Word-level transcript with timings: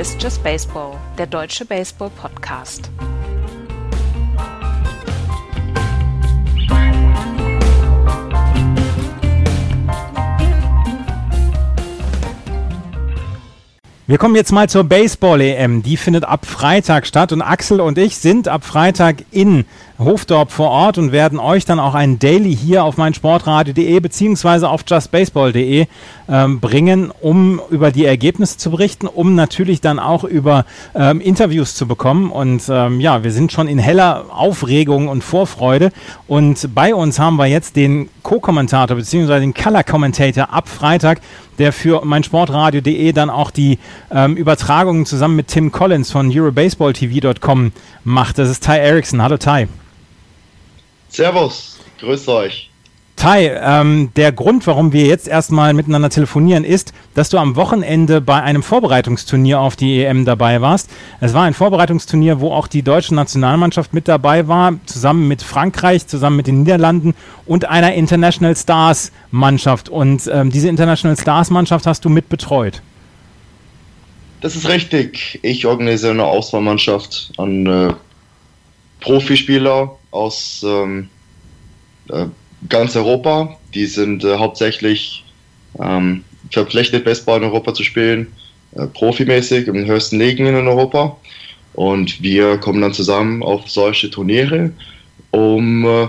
Ist 0.00 0.22
Just 0.22 0.42
Baseball, 0.42 0.96
der 1.18 1.26
deutsche 1.26 1.66
Baseball-Podcast. 1.66 2.90
Wir 14.06 14.16
kommen 14.16 14.36
jetzt 14.36 14.52
mal 14.52 14.70
zur 14.70 14.84
Baseball-EM. 14.84 15.82
Die 15.82 15.98
findet 15.98 16.24
ab 16.24 16.46
Freitag 16.46 17.06
statt 17.06 17.30
und 17.32 17.42
Axel 17.42 17.82
und 17.82 17.98
ich 17.98 18.16
sind 18.16 18.48
ab 18.48 18.64
Freitag 18.64 19.16
in 19.30 19.66
Hofdorp 20.00 20.50
vor 20.50 20.70
Ort 20.70 20.98
und 20.98 21.12
werden 21.12 21.38
euch 21.38 21.64
dann 21.64 21.78
auch 21.78 21.94
ein 21.94 22.18
Daily 22.18 22.56
hier 22.56 22.84
auf 22.84 22.96
meinsportradio.de 22.96 24.00
beziehungsweise 24.00 24.68
auf 24.68 24.82
justbaseball.de 24.88 25.86
ähm, 26.28 26.60
bringen, 26.60 27.12
um 27.20 27.60
über 27.70 27.90
die 27.90 28.06
Ergebnisse 28.06 28.56
zu 28.56 28.70
berichten, 28.70 29.06
um 29.06 29.34
natürlich 29.34 29.80
dann 29.80 29.98
auch 29.98 30.24
über 30.24 30.64
ähm, 30.94 31.20
Interviews 31.20 31.74
zu 31.74 31.86
bekommen. 31.86 32.30
Und 32.30 32.62
ähm, 32.70 33.00
ja, 33.00 33.22
wir 33.22 33.30
sind 33.30 33.52
schon 33.52 33.68
in 33.68 33.78
heller 33.78 34.24
Aufregung 34.30 35.08
und 35.08 35.22
Vorfreude. 35.22 35.92
Und 36.26 36.74
bei 36.74 36.94
uns 36.94 37.18
haben 37.18 37.36
wir 37.36 37.46
jetzt 37.46 37.76
den 37.76 38.08
Co-Kommentator 38.22 38.96
beziehungsweise 38.96 39.40
den 39.40 39.54
Color-Commentator 39.54 40.50
ab 40.50 40.68
Freitag, 40.68 41.20
der 41.58 41.72
für 41.74 42.04
meinsportradio.de 42.04 43.12
dann 43.12 43.28
auch 43.28 43.50
die 43.50 43.78
ähm, 44.10 44.36
Übertragungen 44.36 45.04
zusammen 45.04 45.36
mit 45.36 45.48
Tim 45.48 45.70
Collins 45.70 46.10
von 46.10 46.30
EuroBaseballTV.com 46.34 47.72
macht. 48.04 48.38
Das 48.38 48.48
ist 48.48 48.64
Ty 48.64 48.78
Erickson. 48.78 49.22
Hallo 49.22 49.36
Ty. 49.36 49.68
Servus, 51.10 51.78
grüßt 51.98 52.28
euch. 52.28 52.70
Ty, 53.16 53.50
ähm, 53.62 54.10
der 54.16 54.32
Grund, 54.32 54.66
warum 54.66 54.94
wir 54.94 55.04
jetzt 55.04 55.28
erstmal 55.28 55.74
miteinander 55.74 56.08
telefonieren, 56.08 56.64
ist, 56.64 56.94
dass 57.14 57.28
du 57.28 57.36
am 57.36 57.54
Wochenende 57.54 58.22
bei 58.22 58.40
einem 58.42 58.62
Vorbereitungsturnier 58.62 59.60
auf 59.60 59.76
die 59.76 60.02
EM 60.02 60.24
dabei 60.24 60.62
warst. 60.62 60.88
Es 61.20 61.34
war 61.34 61.42
ein 61.42 61.52
Vorbereitungsturnier, 61.52 62.40
wo 62.40 62.50
auch 62.50 62.66
die 62.66 62.80
deutsche 62.80 63.14
Nationalmannschaft 63.14 63.92
mit 63.92 64.08
dabei 64.08 64.48
war, 64.48 64.72
zusammen 64.86 65.28
mit 65.28 65.42
Frankreich, 65.42 66.06
zusammen 66.06 66.36
mit 66.36 66.46
den 66.46 66.62
Niederlanden 66.62 67.14
und 67.44 67.66
einer 67.66 67.92
International 67.92 68.56
Stars 68.56 69.12
Mannschaft. 69.30 69.90
Und 69.90 70.30
ähm, 70.32 70.50
diese 70.50 70.70
International 70.70 71.18
Stars 71.18 71.50
Mannschaft 71.50 71.86
hast 71.86 72.06
du 72.06 72.08
mit 72.08 72.30
betreut. 72.30 72.80
Das 74.40 74.56
ist 74.56 74.66
richtig. 74.66 75.38
Ich 75.42 75.66
organisiere 75.66 76.12
eine 76.12 76.24
Auswahlmannschaft 76.24 77.32
an 77.36 77.66
äh, 77.66 77.92
Profispieler 79.00 79.98
aus 80.10 80.64
ähm, 80.64 81.08
äh, 82.08 82.26
ganz 82.68 82.96
Europa. 82.96 83.56
Die 83.74 83.86
sind 83.86 84.24
äh, 84.24 84.36
hauptsächlich 84.36 85.24
ähm, 85.78 86.24
verpflichtet, 86.50 87.04
Baseball 87.04 87.38
in 87.38 87.44
Europa 87.44 87.74
zu 87.74 87.84
spielen, 87.84 88.28
äh, 88.76 88.86
profimäßig 88.86 89.68
in 89.68 89.74
den 89.74 89.86
höchsten 89.86 90.18
Ligen 90.18 90.46
in 90.46 90.54
Europa. 90.54 91.16
Und 91.74 92.22
wir 92.22 92.58
kommen 92.58 92.80
dann 92.80 92.92
zusammen 92.92 93.42
auf 93.42 93.68
solche 93.70 94.10
Turniere, 94.10 94.72
um 95.30 95.86
äh, 95.86 96.08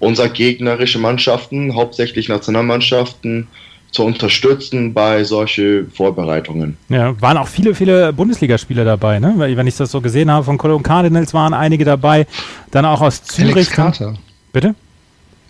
unsere 0.00 0.28
gegnerische 0.28 0.98
Mannschaften, 0.98 1.74
hauptsächlich 1.74 2.28
Nationalmannschaften, 2.28 3.48
zu 3.94 4.02
unterstützen 4.04 4.92
bei 4.92 5.22
solchen 5.22 5.90
Vorbereitungen. 5.92 6.76
Ja, 6.88 7.18
waren 7.20 7.36
auch 7.36 7.46
viele, 7.46 7.74
viele 7.74 8.12
Bundesligaspieler 8.12 8.84
dabei, 8.84 9.20
ne? 9.20 9.34
Wenn 9.36 9.66
ich 9.68 9.76
das 9.76 9.92
so 9.92 10.00
gesehen 10.00 10.30
habe, 10.30 10.44
von 10.44 10.58
Cologne 10.58 10.82
Cardinals 10.82 11.32
waren 11.32 11.54
einige 11.54 11.84
dabei, 11.84 12.26
dann 12.72 12.84
auch 12.84 13.00
aus 13.00 13.22
Zürich. 13.22 13.54
Alex 13.54 13.70
Carter. 13.70 14.14
Bitte? 14.52 14.74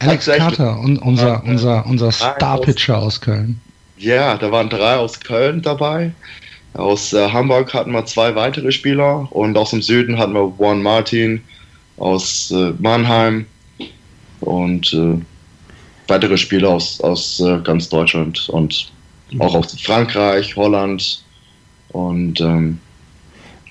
Alex 0.01 0.27
Carter, 0.27 0.79
und 0.79 0.99
unser, 0.99 1.43
unser, 1.45 1.87
unser 1.87 2.13
Star-Pitcher 2.13 2.99
aus 2.99 3.21
Köln. 3.21 3.61
Ja, 3.97 4.37
da 4.37 4.53
waren 4.53 4.69
drei 4.69 4.97
aus 4.97 5.19
Köln 5.21 5.63
dabei. 5.63 6.13
Aus 6.75 7.13
äh, 7.15 7.31
Hamburg 7.31 7.73
hatten 7.73 7.93
wir 7.93 8.05
zwei 8.05 8.35
weitere 8.35 8.73
Spieler 8.73 9.29
und 9.31 9.57
aus 9.57 9.71
dem 9.71 9.81
Süden 9.81 10.19
hatten 10.19 10.35
wir 10.35 10.53
Juan 10.59 10.83
Martin 10.83 11.41
aus 11.97 12.51
äh, 12.51 12.73
Mannheim 12.79 13.47
und 14.41 14.93
äh, 14.93 15.19
weitere 16.09 16.37
Spieler 16.37 16.71
aus, 16.71 17.01
aus 17.01 17.41
äh, 17.41 17.59
ganz 17.63 17.89
Deutschland 17.89 18.49
und 18.49 18.93
auch 19.39 19.55
aus 19.55 19.81
Frankreich, 19.81 20.55
Holland 20.57 21.23
und, 21.91 22.41
ähm, 22.41 22.79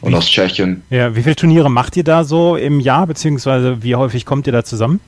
und 0.01 0.11
wie, 0.11 0.16
aus 0.16 0.27
Tschechien. 0.27 0.83
Ja, 0.89 1.16
wie 1.16 1.23
viele 1.23 1.35
Turniere 1.35 1.69
macht 1.69 1.95
ihr 1.95 2.03
da 2.03 2.23
so 2.23 2.55
im 2.55 2.79
Jahr, 2.79 3.07
beziehungsweise 3.07 3.83
wie 3.83 3.95
häufig 3.95 4.25
kommt 4.25 4.47
ihr 4.47 4.53
da 4.53 4.63
zusammen? 4.63 4.99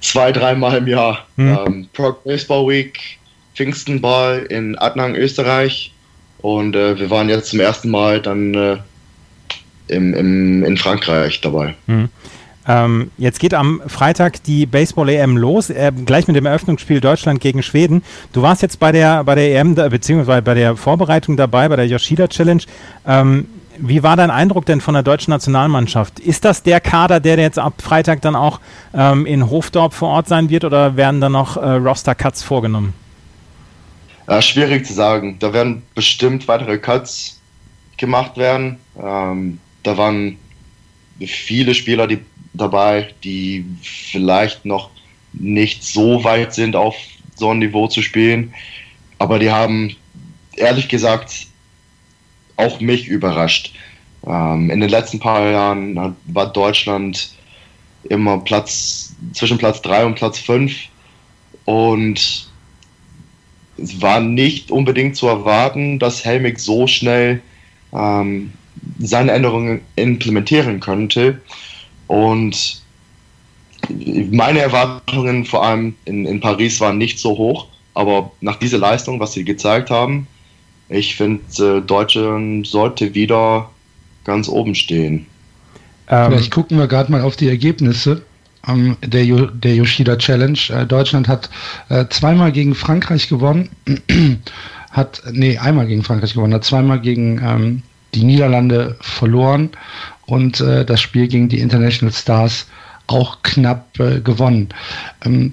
zwei, 0.00 0.32
dreimal 0.32 0.78
im 0.78 0.88
Jahr. 0.88 1.26
Mhm. 1.36 1.58
Ähm, 1.66 1.88
Pro 1.92 2.12
Baseball 2.24 2.66
Week, 2.66 3.18
Pfingstenball 3.54 4.46
in 4.50 4.76
Adnang, 4.78 5.14
Österreich. 5.14 5.92
Und 6.38 6.74
äh, 6.74 6.98
wir 6.98 7.10
waren 7.10 7.28
jetzt 7.28 7.50
zum 7.50 7.60
ersten 7.60 7.90
Mal 7.90 8.20
dann 8.20 8.54
äh, 8.54 8.76
im, 9.88 10.14
im, 10.14 10.64
in 10.64 10.76
Frankreich 10.76 11.40
dabei. 11.40 11.74
Mhm. 11.86 12.08
Ähm, 12.70 13.10
jetzt 13.18 13.40
geht 13.40 13.52
am 13.52 13.82
Freitag 13.88 14.44
die 14.44 14.64
Baseball-EM 14.64 15.36
los, 15.36 15.70
äh, 15.70 15.90
gleich 16.06 16.28
mit 16.28 16.36
dem 16.36 16.46
Eröffnungsspiel 16.46 17.00
Deutschland 17.00 17.40
gegen 17.40 17.64
Schweden. 17.64 18.04
Du 18.32 18.42
warst 18.42 18.62
jetzt 18.62 18.78
bei 18.78 18.92
der, 18.92 19.24
bei 19.24 19.34
der 19.34 19.58
EM, 19.58 19.74
beziehungsweise 19.74 20.42
bei 20.42 20.54
der 20.54 20.76
Vorbereitung 20.76 21.36
dabei, 21.36 21.68
bei 21.68 21.74
der 21.74 21.88
Yoshida 21.88 22.28
Challenge. 22.28 22.62
Ähm, 23.04 23.48
wie 23.76 24.04
war 24.04 24.16
dein 24.16 24.30
Eindruck 24.30 24.66
denn 24.66 24.80
von 24.80 24.94
der 24.94 25.02
deutschen 25.02 25.32
Nationalmannschaft? 25.32 26.20
Ist 26.20 26.44
das 26.44 26.62
der 26.62 26.80
Kader, 26.80 27.18
der 27.18 27.38
jetzt 27.38 27.58
ab 27.58 27.74
Freitag 27.82 28.20
dann 28.20 28.36
auch 28.36 28.60
ähm, 28.94 29.26
in 29.26 29.50
Hofdorp 29.50 29.92
vor 29.92 30.10
Ort 30.10 30.28
sein 30.28 30.48
wird 30.48 30.64
oder 30.64 30.96
werden 30.96 31.20
da 31.20 31.28
noch 31.28 31.56
äh, 31.56 31.60
Roster-Cuts 31.60 32.44
vorgenommen? 32.44 32.94
Ja, 34.28 34.40
schwierig 34.40 34.86
zu 34.86 34.92
sagen. 34.92 35.38
Da 35.40 35.52
werden 35.52 35.82
bestimmt 35.96 36.46
weitere 36.46 36.78
Cuts 36.78 37.40
gemacht 37.96 38.36
werden. 38.36 38.76
Ähm, 38.96 39.58
da 39.82 39.96
waren 39.96 40.36
viele 41.26 41.74
Spieler 41.74 42.06
die, 42.06 42.18
dabei, 42.54 43.14
die 43.22 43.64
vielleicht 43.82 44.64
noch 44.64 44.90
nicht 45.32 45.84
so 45.84 46.24
weit 46.24 46.54
sind, 46.54 46.76
auf 46.76 46.96
so 47.36 47.50
ein 47.50 47.58
Niveau 47.58 47.86
zu 47.86 48.02
spielen. 48.02 48.54
Aber 49.18 49.38
die 49.38 49.50
haben 49.50 49.96
ehrlich 50.56 50.88
gesagt 50.88 51.46
auch 52.56 52.80
mich 52.80 53.06
überrascht. 53.06 53.72
Ähm, 54.26 54.70
in 54.70 54.80
den 54.80 54.90
letzten 54.90 55.18
paar 55.18 55.50
Jahren 55.50 56.16
war 56.26 56.52
Deutschland 56.52 57.30
immer 58.08 58.38
Platz 58.38 59.14
zwischen 59.32 59.58
Platz 59.58 59.82
3 59.82 60.06
und 60.06 60.14
Platz 60.14 60.38
5 60.38 60.74
und 61.64 62.50
es 63.76 64.02
war 64.02 64.20
nicht 64.20 64.70
unbedingt 64.70 65.16
zu 65.16 65.26
erwarten, 65.26 65.98
dass 65.98 66.24
Helmig 66.24 66.58
so 66.58 66.86
schnell 66.86 67.40
ähm, 67.92 68.52
seine 69.00 69.32
Änderungen 69.32 69.80
implementieren 69.96 70.80
könnte. 70.80 71.40
Und 72.06 72.82
meine 74.30 74.60
Erwartungen 74.60 75.44
vor 75.44 75.64
allem 75.64 75.94
in, 76.04 76.26
in 76.26 76.40
Paris 76.40 76.80
waren 76.80 76.98
nicht 76.98 77.18
so 77.18 77.30
hoch, 77.30 77.66
aber 77.94 78.30
nach 78.40 78.56
dieser 78.56 78.78
Leistung, 78.78 79.18
was 79.20 79.32
sie 79.32 79.44
gezeigt 79.44 79.90
haben, 79.90 80.26
ich 80.88 81.16
finde, 81.16 81.42
äh, 81.78 81.80
Deutschland 81.80 82.66
sollte 82.66 83.14
wieder 83.14 83.70
ganz 84.24 84.48
oben 84.48 84.74
stehen. 84.74 85.26
Ähm, 86.08 86.32
Vielleicht 86.32 86.50
gucken 86.50 86.78
wir 86.78 86.88
gerade 86.88 87.10
mal 87.10 87.22
auf 87.22 87.36
die 87.36 87.48
Ergebnisse 87.48 88.22
ähm, 88.66 88.96
der, 89.02 89.24
der 89.24 89.74
Yoshida 89.74 90.16
Challenge. 90.16 90.58
Äh, 90.68 90.86
Deutschland 90.86 91.28
hat 91.28 91.48
äh, 91.88 92.06
zweimal 92.10 92.52
gegen 92.52 92.74
Frankreich 92.74 93.28
gewonnen, 93.28 93.70
hat, 94.90 95.22
nee, 95.30 95.56
einmal 95.58 95.86
gegen 95.86 96.02
Frankreich 96.02 96.34
gewonnen, 96.34 96.54
hat 96.54 96.64
zweimal 96.64 97.00
gegen 97.00 97.40
ähm, 97.42 97.82
die 98.14 98.24
Niederlande 98.24 98.96
verloren 99.00 99.70
und 100.26 100.60
äh, 100.60 100.84
das 100.84 101.00
Spiel 101.00 101.28
gegen 101.28 101.48
die 101.48 101.60
International 101.60 102.14
Stars 102.14 102.66
auch 103.06 103.42
knapp 103.42 103.98
äh, 103.98 104.20
gewonnen. 104.20 104.68
Ähm, 105.24 105.52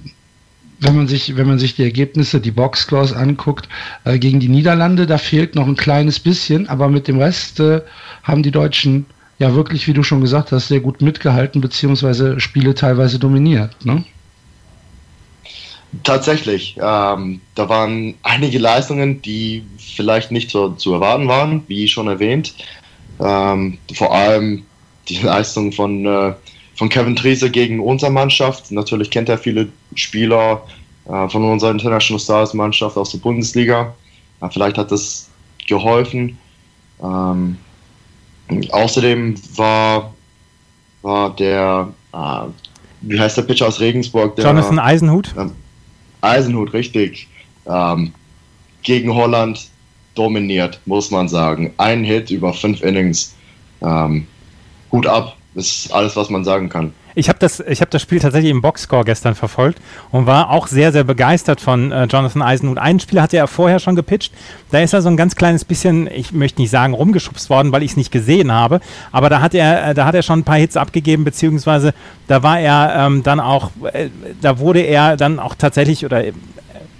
wenn 0.79 0.95
man 0.95 1.07
sich, 1.07 1.35
wenn 1.35 1.47
man 1.47 1.59
sich 1.59 1.75
die 1.75 1.83
Ergebnisse, 1.83 2.39
die 2.39 2.51
Boxscores 2.51 3.13
anguckt, 3.13 3.67
äh, 4.03 4.19
gegen 4.19 4.39
die 4.39 4.49
Niederlande, 4.49 5.07
da 5.07 5.17
fehlt 5.17 5.55
noch 5.55 5.67
ein 5.67 5.75
kleines 5.75 6.19
bisschen, 6.19 6.67
aber 6.69 6.87
mit 6.87 7.07
dem 7.07 7.19
Rest 7.19 7.59
äh, 7.59 7.81
haben 8.23 8.43
die 8.43 8.51
Deutschen 8.51 9.05
ja 9.39 9.53
wirklich, 9.55 9.87
wie 9.87 9.93
du 9.93 10.03
schon 10.03 10.21
gesagt 10.21 10.51
hast, 10.51 10.67
sehr 10.67 10.79
gut 10.79 11.01
mitgehalten, 11.01 11.61
beziehungsweise 11.61 12.39
Spiele 12.39 12.75
teilweise 12.75 13.19
dominiert. 13.19 13.85
Ne? 13.85 14.03
Tatsächlich. 16.03 16.75
Ähm, 16.81 17.41
da 17.55 17.69
waren 17.69 18.15
einige 18.23 18.59
Leistungen, 18.59 19.21
die 19.21 19.63
vielleicht 19.77 20.31
nicht 20.31 20.51
so 20.51 20.69
zu 20.69 20.93
erwarten 20.93 21.27
waren, 21.27 21.63
wie 21.67 21.87
schon 21.87 22.07
erwähnt. 22.07 22.53
Ähm, 23.19 23.77
vor 23.93 24.13
allem 24.13 24.65
die 25.07 25.17
Leistung 25.17 25.71
von 25.71 26.05
äh, 26.05 26.33
von 26.77 26.89
Kevin 26.89 27.15
Triese 27.15 27.49
gegen 27.49 27.79
unsere 27.79 28.11
Mannschaft. 28.11 28.71
Natürlich 28.71 29.09
kennt 29.09 29.29
er 29.29 29.37
viele 29.39 29.67
Spieler 29.95 30.61
äh, 31.05 31.27
von 31.27 31.43
unserer 31.43 31.71
International 31.71 32.19
Stars 32.19 32.53
Mannschaft 32.53 32.95
aus 32.97 33.11
der 33.11 33.17
Bundesliga. 33.17 33.95
Äh, 34.41 34.49
vielleicht 34.51 34.77
hat 34.77 34.91
das 34.91 35.27
geholfen. 35.67 36.37
Ähm, 37.01 37.57
außerdem 38.71 39.35
war, 39.55 40.13
war 41.01 41.35
der, 41.35 41.89
äh, 42.13 42.17
wie 43.01 43.19
heißt 43.19 43.37
der 43.37 43.41
Pitcher 43.41 43.67
aus 43.67 43.79
Regensburg? 43.79 44.35
Der, 44.35 44.45
Jonathan 44.45 44.77
Eisenhut. 44.77 45.33
Eisenhut, 46.27 46.73
richtig. 46.73 47.27
Ähm, 47.65 48.13
gegen 48.83 49.13
Holland 49.13 49.67
dominiert, 50.15 50.79
muss 50.85 51.11
man 51.11 51.27
sagen. 51.27 51.73
Ein 51.77 52.03
Hit 52.03 52.31
über 52.31 52.53
fünf 52.53 52.81
Innings. 52.81 53.35
Ähm, 53.81 54.27
Hut 54.91 55.05
ab, 55.05 55.37
ist 55.55 55.91
alles, 55.91 56.15
was 56.15 56.29
man 56.29 56.43
sagen 56.43 56.69
kann. 56.69 56.93
Ich 57.17 57.29
habe 57.29 57.39
das, 57.39 57.57
hab 57.59 57.89
das 57.89 58.03
Spiel 58.03 58.19
tatsächlich 58.19 58.51
im 58.51 58.61
Boxscore 58.61 59.03
gestern 59.03 59.33
verfolgt 59.33 59.79
und 60.11 60.27
war 60.27 60.51
auch 60.51 60.67
sehr, 60.67 60.91
sehr 60.91 61.03
begeistert 61.03 61.59
von 61.59 61.91
äh, 61.91 62.03
Jonathan 62.03 62.43
Eisenhut. 62.43 62.77
Einen 62.77 62.99
Spieler 62.99 63.23
hatte 63.23 63.37
er 63.37 63.47
vorher 63.47 63.79
schon 63.79 63.95
gepitcht. 63.95 64.31
Da 64.69 64.81
ist 64.81 64.93
er 64.93 65.01
so 65.01 65.09
ein 65.09 65.17
ganz 65.17 65.35
kleines 65.35 65.65
bisschen, 65.65 66.05
ich 66.05 66.31
möchte 66.31 66.61
nicht 66.61 66.69
sagen 66.69 66.93
rumgeschubst 66.93 67.49
worden, 67.49 67.71
weil 67.71 67.81
ich 67.81 67.91
es 67.91 67.97
nicht 67.97 68.11
gesehen 68.11 68.51
habe. 68.51 68.81
Aber 69.11 69.31
da 69.31 69.41
hat 69.41 69.55
er, 69.55 69.89
äh, 69.89 69.93
da 69.95 70.05
hat 70.05 70.13
er 70.13 70.21
schon 70.21 70.41
ein 70.41 70.43
paar 70.43 70.57
Hits 70.57 70.77
abgegeben, 70.77 71.23
beziehungsweise 71.23 71.95
da 72.27 72.43
war 72.43 72.59
er 72.59 73.07
ähm, 73.07 73.23
dann 73.23 73.39
auch, 73.39 73.71
äh, 73.93 74.09
da 74.39 74.59
wurde 74.59 74.81
er 74.81 75.17
dann 75.17 75.39
auch 75.39 75.55
tatsächlich 75.55 76.05
oder 76.05 76.23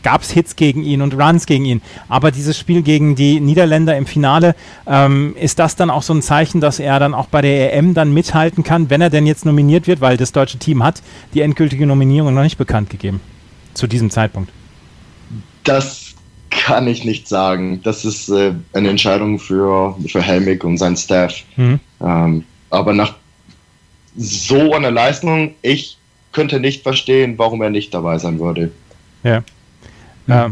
gab 0.04 0.22
es 0.22 0.32
Hits 0.32 0.56
gegen 0.56 0.84
ihn 0.84 1.02
und 1.02 1.14
Runs 1.14 1.46
gegen 1.46 1.66
ihn. 1.66 1.82
Aber 2.10 2.32
dieses 2.32 2.58
Spiel 2.58 2.82
gegen 2.82 3.16
die 3.16 3.40
Niederländer 3.40 3.98
im 3.98 4.06
Finale, 4.06 4.56
ähm, 4.86 5.36
ist 5.40 5.60
das 5.60 5.76
dann 5.76 5.90
auch 5.90 6.04
so 6.04 6.14
ein 6.14 6.22
Zeichen, 6.22 6.62
dass 6.62 6.80
er 6.80 7.00
dann 7.00 7.14
auch 7.14 7.28
bei 7.28 7.42
der 7.42 7.74
EM 7.74 7.94
dann 7.94 8.14
mithalten 8.14 8.64
kann, 8.64 8.90
wenn 8.90 9.02
er 9.02 9.10
denn 9.10 9.26
jetzt 9.26 9.46
nominiert 9.46 9.88
wird, 9.88 10.02
weil 10.02 10.18
das 10.18 10.32
deutsche 10.32 10.58
Team 10.58 10.84
hat 10.84 11.02
die 11.34 11.42
endgültige 11.42 11.86
Nominierung 11.86 12.34
noch 12.34 12.44
nicht 12.44 12.58
bekannt 12.58 12.90
gegeben 12.90 13.20
zu 13.74 13.88
diesem 13.88 14.10
Zeitpunkt? 14.10 14.52
Das 15.64 16.16
kann 16.50 16.88
ich 16.88 17.04
nicht 17.04 17.28
sagen. 17.28 17.82
Das 17.84 18.06
ist 18.06 18.30
äh, 18.30 18.54
eine 18.74 18.90
Entscheidung 18.90 19.40
für, 19.40 19.96
für 20.08 20.22
Helmig 20.22 20.64
und 20.64 20.78
sein 20.78 20.96
Staff. 20.96 21.44
Mhm. 21.56 21.80
Ähm, 22.02 22.44
aber 22.70 22.94
nach 22.94 23.16
so 24.16 24.74
einer 24.74 24.92
Leistung, 24.92 25.54
ich 25.62 25.98
könnte 26.32 26.60
nicht 26.60 26.84
verstehen, 26.84 27.38
warum 27.38 27.62
er 27.62 27.70
nicht 27.70 27.94
dabei 27.94 28.18
sein 28.18 28.40
würde. 28.40 28.72
Ja. 29.24 29.44
Ja. 30.28 30.52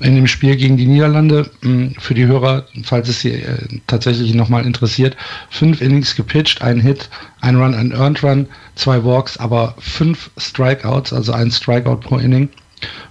In 0.00 0.16
dem 0.16 0.26
Spiel 0.26 0.56
gegen 0.56 0.76
die 0.76 0.86
Niederlande, 0.86 1.50
hm, 1.62 1.94
für 1.98 2.14
die 2.14 2.26
Hörer, 2.26 2.66
falls 2.82 3.08
es 3.08 3.20
Sie 3.20 3.30
äh, 3.30 3.80
tatsächlich 3.86 4.34
nochmal 4.34 4.66
interessiert, 4.66 5.16
fünf 5.50 5.80
Innings 5.80 6.16
gepitcht, 6.16 6.62
ein 6.62 6.80
Hit, 6.80 7.08
ein 7.40 7.56
Run, 7.56 7.74
ein 7.74 7.92
Earned 7.92 8.22
Run, 8.22 8.48
zwei 8.74 9.02
Walks, 9.04 9.36
aber 9.38 9.76
fünf 9.78 10.30
Strikeouts, 10.36 11.12
also 11.12 11.32
ein 11.32 11.50
Strikeout 11.50 12.00
pro 12.00 12.18
Inning 12.18 12.48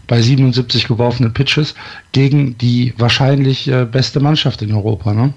bei 0.08 0.22
77 0.22 0.88
geworfenen 0.88 1.34
Pitches 1.34 1.74
gegen 2.12 2.58
die 2.58 2.94
wahrscheinlich 2.98 3.68
äh, 3.68 3.86
beste 3.86 4.20
Mannschaft 4.20 4.62
in 4.62 4.74
Europa. 4.74 5.14
Ne? 5.14 5.34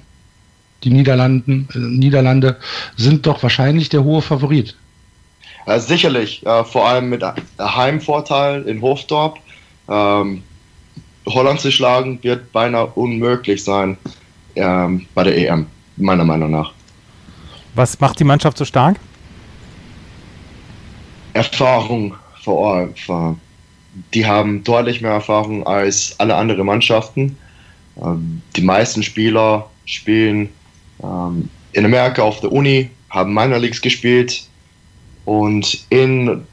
Die 0.85 0.91
Niederlanden, 0.91 1.69
äh, 1.75 1.79
Niederlande 1.79 2.57
sind 2.97 3.27
doch 3.27 3.43
wahrscheinlich 3.43 3.89
der 3.89 4.05
hohe 4.05 4.21
Favorit. 4.21 4.77
Sicherlich, 5.79 6.47
äh, 6.47 6.65
vor 6.65 6.89
allem 6.89 7.09
mit 7.09 7.25
Heimvorteil 7.59 8.63
in 8.63 8.83
Hofdorp 8.83 9.39
ähm, 9.89 10.43
Holland 11.27 11.61
zu 11.61 11.71
schlagen 11.71 12.19
wird 12.23 12.53
beinahe 12.53 12.87
unmöglich 12.87 13.65
sein 13.65 13.97
ähm, 14.55 15.07
bei 15.15 15.25
der 15.25 15.37
EM, 15.37 15.67
meiner 15.97 16.25
Meinung 16.25 16.51
nach. 16.51 16.73
Was 17.75 18.01
macht 18.01 18.19
die 18.21 18.25
Mannschaft 18.25 18.57
so 18.57 18.65
stark? 18.65 18.97
Erfahrung 21.35 22.15
vor 22.43 22.57
Ort. 22.57 22.99
Die 24.15 24.25
haben 24.25 24.63
deutlich 24.65 25.01
mehr 25.01 25.13
Erfahrung 25.13 25.67
als 25.67 26.15
alle 26.19 26.35
anderen 26.35 26.65
Mannschaften. 26.67 27.37
Ähm, 28.03 28.41
die 28.55 28.63
meisten 28.63 29.03
Spieler 29.03 29.69
spielen 29.85 30.49
ähm, 31.03 31.49
in 31.73 31.85
Amerika 31.85 32.23
auf 32.23 32.41
der 32.41 32.53
Uni, 32.53 32.91
haben 33.11 33.35
Minor 33.35 33.59
Leagues 33.59 33.81
gespielt 33.81 34.47
und 35.25 35.85
in, 35.91 36.45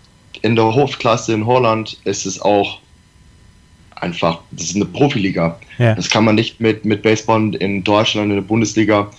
in 0.41 0.55
der 0.55 0.65
Hofklasse 0.65 1.33
in 1.33 1.45
Holland 1.45 1.97
ist 2.03 2.25
es 2.25 2.41
auch 2.41 2.79
einfach, 3.95 4.39
das 4.51 4.67
ist 4.67 4.75
eine 4.75 4.85
Profiliga. 4.85 5.59
Ja. 5.77 5.95
Das 5.95 6.09
kann 6.09 6.25
man 6.25 6.35
nicht 6.35 6.59
mit, 6.59 6.85
mit 6.85 7.01
Baseball 7.01 7.55
in 7.55 7.83
Deutschland 7.83 8.29
in 8.29 8.35
der 8.35 8.41
Bundesliga 8.41 9.09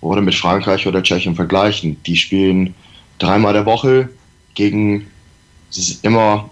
oder 0.00 0.20
mit 0.20 0.34
Frankreich 0.34 0.86
oder 0.86 1.02
Tschechien 1.02 1.34
vergleichen. 1.34 1.96
Die 2.04 2.16
spielen 2.16 2.74
dreimal 3.18 3.52
der 3.52 3.66
Woche 3.66 4.08
gegen, 4.54 5.06
es 5.70 5.78
ist 5.78 6.04
immer 6.04 6.48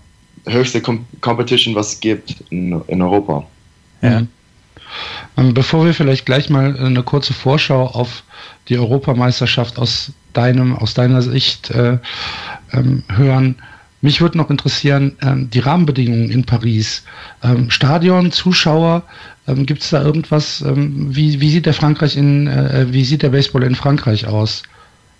höchste 0.46 0.80
Com 0.80 1.04
Competition, 1.20 1.74
was 1.74 1.94
es 1.94 2.00
gibt 2.00 2.36
in, 2.50 2.80
in 2.86 3.02
Europa. 3.02 3.46
Ja. 4.02 4.22
Ähm, 5.36 5.54
bevor 5.54 5.84
wir 5.84 5.94
vielleicht 5.94 6.26
gleich 6.26 6.48
mal 6.48 6.78
eine 6.78 7.02
kurze 7.02 7.34
Vorschau 7.34 7.86
auf 7.86 8.22
die 8.68 8.78
Europameisterschaft 8.78 9.78
aus 9.78 10.12
deinem, 10.32 10.76
aus 10.76 10.94
deiner 10.94 11.22
Sicht 11.22 11.70
äh, 11.70 11.98
ähm, 12.72 13.02
hören, 13.08 13.56
mich 14.06 14.20
würde 14.20 14.38
noch 14.38 14.50
interessieren, 14.50 15.16
ähm, 15.20 15.50
die 15.50 15.58
Rahmenbedingungen 15.58 16.30
in 16.30 16.44
Paris. 16.44 17.02
Ähm, 17.42 17.70
Stadion, 17.70 18.30
Zuschauer, 18.30 19.02
ähm, 19.48 19.66
gibt 19.66 19.82
es 19.82 19.90
da 19.90 20.00
irgendwas? 20.00 20.60
Ähm, 20.60 21.08
wie, 21.10 21.40
wie 21.40 21.50
sieht 21.50 21.66
der 21.66 21.74
Frankreich 21.74 22.16
in, 22.16 22.46
äh, 22.46 22.86
wie 22.90 23.04
sieht 23.04 23.22
der 23.22 23.30
Baseball 23.30 23.64
in 23.64 23.74
Frankreich 23.74 24.28
aus? 24.28 24.62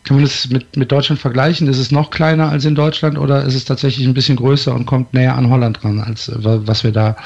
Kann 0.04 0.18
man 0.18 0.24
das 0.24 0.48
mit, 0.50 0.76
mit 0.76 0.92
Deutschland 0.92 1.20
vergleichen? 1.20 1.66
Ist 1.66 1.78
es 1.78 1.90
noch 1.90 2.10
kleiner 2.10 2.48
als 2.48 2.64
in 2.64 2.76
Deutschland 2.76 3.18
oder 3.18 3.44
ist 3.44 3.56
es 3.56 3.64
tatsächlich 3.64 4.06
ein 4.06 4.14
bisschen 4.14 4.36
größer 4.36 4.72
und 4.72 4.86
kommt 4.86 5.12
näher 5.12 5.34
an 5.34 5.50
Holland 5.50 5.82
ran, 5.84 5.98
als 5.98 6.28
äh, 6.28 6.36
was 6.38 6.84
wir 6.84 6.92
da 6.92 7.16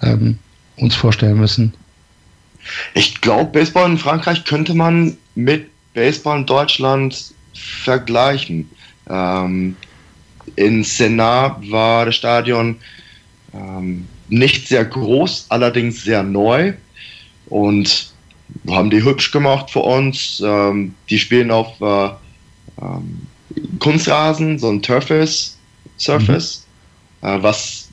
ähm, 0.00 0.38
uns 0.78 0.94
vorstellen 0.94 1.38
müssen? 1.38 1.74
Ich 2.94 3.20
glaube, 3.20 3.52
Baseball 3.52 3.90
in 3.90 3.98
Frankreich 3.98 4.46
könnte 4.46 4.72
man 4.72 5.18
mit 5.34 5.68
Baseball 5.92 6.38
in 6.38 6.46
Deutschland 6.46 7.34
vergleichen. 7.52 8.70
Ähm, 9.10 9.76
in 10.56 10.84
Senat 10.84 11.70
war 11.70 12.06
das 12.06 12.16
Stadion 12.16 12.76
ähm, 13.54 14.06
nicht 14.28 14.68
sehr 14.68 14.84
groß, 14.84 15.46
allerdings 15.48 16.02
sehr 16.02 16.22
neu. 16.22 16.72
Und 17.48 18.10
haben 18.68 18.90
die 18.90 19.02
hübsch 19.02 19.30
gemacht 19.30 19.70
für 19.70 19.80
uns. 19.80 20.42
Ähm, 20.44 20.94
die 21.08 21.18
spielen 21.18 21.50
auf 21.50 21.80
äh, 21.80 22.10
ähm, 22.80 23.26
Kunstrasen, 23.78 24.58
so 24.58 24.70
ein 24.70 24.82
Turfis, 24.82 25.58
Surface, 25.98 26.66
mhm. 27.22 27.28
äh, 27.28 27.42
was, 27.42 27.88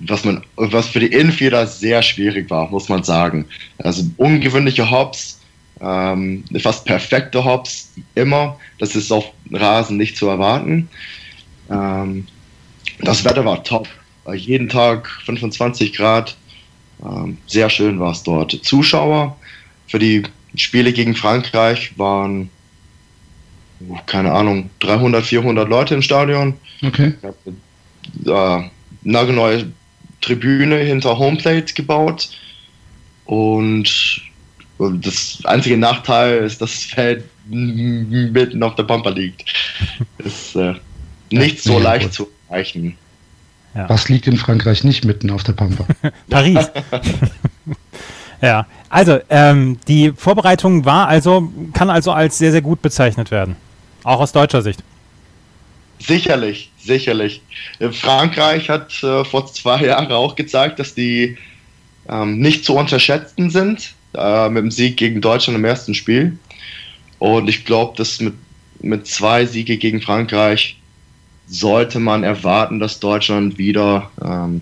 was, 0.00 0.24
man, 0.24 0.44
was 0.56 0.88
für 0.88 1.00
die 1.00 1.06
Infielder 1.06 1.66
sehr 1.66 2.02
schwierig 2.02 2.50
war, 2.50 2.70
muss 2.70 2.88
man 2.88 3.02
sagen. 3.02 3.46
Also 3.78 4.04
ungewöhnliche 4.16 4.90
Hops, 4.90 5.40
ähm, 5.80 6.44
fast 6.60 6.84
perfekte 6.84 7.44
Hops, 7.44 7.92
immer. 8.14 8.58
Das 8.78 8.94
ist 8.94 9.10
auf 9.10 9.26
Rasen 9.52 9.96
nicht 9.96 10.16
zu 10.16 10.28
erwarten. 10.28 10.88
Ähm, 11.70 12.26
das 13.00 13.24
Wetter 13.24 13.44
war 13.44 13.62
top. 13.64 13.88
Jeden 14.34 14.68
Tag 14.68 15.10
25 15.24 15.92
Grad. 15.92 16.36
Ähm, 17.04 17.38
sehr 17.46 17.68
schön 17.70 18.00
war 18.00 18.12
es 18.12 18.22
dort. 18.22 18.52
Zuschauer 18.62 19.36
für 19.86 19.98
die 19.98 20.22
Spiele 20.56 20.92
gegen 20.92 21.14
Frankreich 21.14 21.98
waren, 21.98 22.48
oh, 23.88 23.98
keine 24.06 24.32
Ahnung, 24.32 24.70
300, 24.80 25.24
400 25.24 25.68
Leute 25.68 25.94
im 25.94 26.02
Stadion. 26.02 26.54
Okay. 26.82 27.14
Äh, 28.26 28.62
nagelneue 29.02 29.66
Tribüne 30.20 30.78
hinter 30.78 31.18
Homeplate 31.18 31.74
gebaut. 31.74 32.30
Und 33.26 34.22
das 34.78 35.40
einzige 35.44 35.76
Nachteil 35.76 36.38
ist, 36.44 36.60
dass 36.60 36.72
das 36.72 36.84
Feld 36.84 37.24
mitten 37.48 38.62
auf 38.62 38.74
der 38.74 38.84
Pampa 38.84 39.10
liegt. 39.10 39.44
Das, 40.18 40.56
äh, 40.56 40.74
nicht 41.30 41.62
so 41.62 41.78
leicht 41.78 42.12
zu 42.12 42.28
erreichen. 42.48 42.96
Ja. 43.74 43.88
Was 43.88 44.08
liegt 44.08 44.26
in 44.26 44.36
Frankreich 44.36 44.84
nicht 44.84 45.04
mitten 45.04 45.30
auf 45.30 45.42
der 45.42 45.52
Pampa? 45.52 45.86
Paris. 46.30 46.70
ja, 48.40 48.66
also 48.88 49.18
ähm, 49.30 49.78
die 49.88 50.12
Vorbereitung 50.16 50.84
war 50.84 51.08
also, 51.08 51.52
kann 51.72 51.90
also 51.90 52.12
als 52.12 52.38
sehr, 52.38 52.52
sehr 52.52 52.62
gut 52.62 52.82
bezeichnet 52.82 53.30
werden. 53.30 53.56
Auch 54.04 54.20
aus 54.20 54.32
deutscher 54.32 54.62
Sicht. 54.62 54.82
Sicherlich, 55.98 56.70
sicherlich. 56.78 57.40
Äh, 57.78 57.90
Frankreich 57.90 58.68
hat 58.68 59.02
äh, 59.02 59.24
vor 59.24 59.46
zwei 59.46 59.82
Jahren 59.86 60.10
auch 60.12 60.36
gezeigt, 60.36 60.78
dass 60.78 60.94
die 60.94 61.36
ähm, 62.08 62.38
nicht 62.38 62.64
zu 62.64 62.76
unterschätzen 62.76 63.50
sind 63.50 63.94
äh, 64.14 64.48
mit 64.50 64.62
dem 64.62 64.70
Sieg 64.70 64.96
gegen 64.96 65.20
Deutschland 65.20 65.58
im 65.58 65.64
ersten 65.64 65.94
Spiel. 65.94 66.38
Und 67.18 67.48
ich 67.48 67.64
glaube, 67.64 67.96
dass 67.96 68.20
mit, 68.20 68.34
mit 68.80 69.06
zwei 69.06 69.46
Siege 69.46 69.78
gegen 69.78 70.02
Frankreich 70.02 70.78
sollte 71.46 72.00
man 72.00 72.24
erwarten, 72.24 72.80
dass 72.80 73.00
Deutschland 73.00 73.58
wieder 73.58 74.10
ähm, 74.22 74.60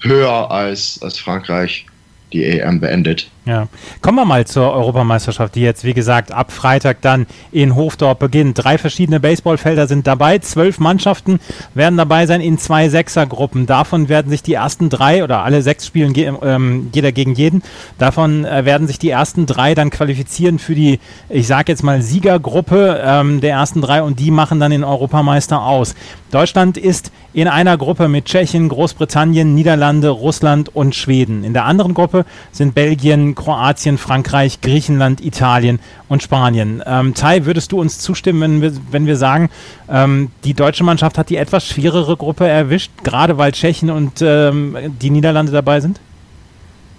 höher 0.00 0.50
als, 0.50 1.00
als 1.02 1.18
Frankreich 1.18 1.86
die 2.32 2.44
EM 2.44 2.80
beendet. 2.80 3.30
Ja. 3.44 3.66
Kommen 4.02 4.18
wir 4.18 4.24
mal 4.24 4.46
zur 4.46 4.72
Europameisterschaft, 4.72 5.56
die 5.56 5.62
jetzt, 5.62 5.82
wie 5.82 5.94
gesagt, 5.94 6.30
ab 6.30 6.52
Freitag 6.52 7.00
dann 7.00 7.26
in 7.50 7.74
Hofdorf 7.74 8.18
beginnt. 8.18 8.62
Drei 8.62 8.78
verschiedene 8.78 9.18
Baseballfelder 9.18 9.88
sind 9.88 10.06
dabei. 10.06 10.38
Zwölf 10.38 10.78
Mannschaften 10.78 11.40
werden 11.74 11.96
dabei 11.96 12.26
sein 12.26 12.40
in 12.40 12.56
zwei 12.58 12.88
Sechsergruppen. 12.88 13.66
Davon 13.66 14.08
werden 14.08 14.30
sich 14.30 14.44
die 14.44 14.54
ersten 14.54 14.90
drei 14.90 15.24
oder 15.24 15.42
alle 15.42 15.62
sechs 15.62 15.86
spielen 15.86 16.14
ähm, 16.42 16.90
jeder 16.92 17.10
gegen 17.10 17.34
jeden. 17.34 17.64
Davon 17.98 18.44
äh, 18.44 18.64
werden 18.64 18.86
sich 18.86 19.00
die 19.00 19.10
ersten 19.10 19.44
drei 19.46 19.74
dann 19.74 19.90
qualifizieren 19.90 20.60
für 20.60 20.76
die, 20.76 21.00
ich 21.28 21.48
sage 21.48 21.72
jetzt 21.72 21.82
mal, 21.82 22.00
Siegergruppe 22.00 23.02
ähm, 23.04 23.40
der 23.40 23.54
ersten 23.54 23.80
drei 23.80 24.04
und 24.04 24.20
die 24.20 24.30
machen 24.30 24.60
dann 24.60 24.70
den 24.70 24.84
Europameister 24.84 25.62
aus. 25.62 25.96
Deutschland 26.30 26.78
ist 26.78 27.10
in 27.34 27.48
einer 27.48 27.76
Gruppe 27.76 28.08
mit 28.08 28.26
Tschechien, 28.26 28.68
Großbritannien, 28.68 29.54
Niederlande, 29.54 30.10
Russland 30.10 30.74
und 30.74 30.94
Schweden. 30.94 31.44
In 31.44 31.52
der 31.52 31.64
anderen 31.64 31.94
Gruppe 31.94 32.24
sind 32.52 32.74
Belgien, 32.74 33.31
Kroatien, 33.34 33.98
Frankreich, 33.98 34.60
Griechenland, 34.60 35.24
Italien 35.24 35.80
und 36.08 36.22
Spanien. 36.22 36.82
Ähm, 36.86 37.14
Tai, 37.14 37.44
würdest 37.44 37.72
du 37.72 37.80
uns 37.80 37.98
zustimmen, 37.98 38.40
wenn 38.40 38.62
wir, 38.62 38.72
wenn 38.90 39.06
wir 39.06 39.16
sagen, 39.16 39.50
ähm, 39.88 40.30
die 40.44 40.54
deutsche 40.54 40.84
Mannschaft 40.84 41.18
hat 41.18 41.30
die 41.30 41.36
etwas 41.36 41.66
schwerere 41.66 42.16
Gruppe 42.16 42.46
erwischt, 42.46 42.90
gerade 43.02 43.38
weil 43.38 43.52
Tschechien 43.52 43.90
und 43.90 44.22
ähm, 44.22 44.76
die 45.00 45.10
Niederlande 45.10 45.52
dabei 45.52 45.80
sind? 45.80 46.00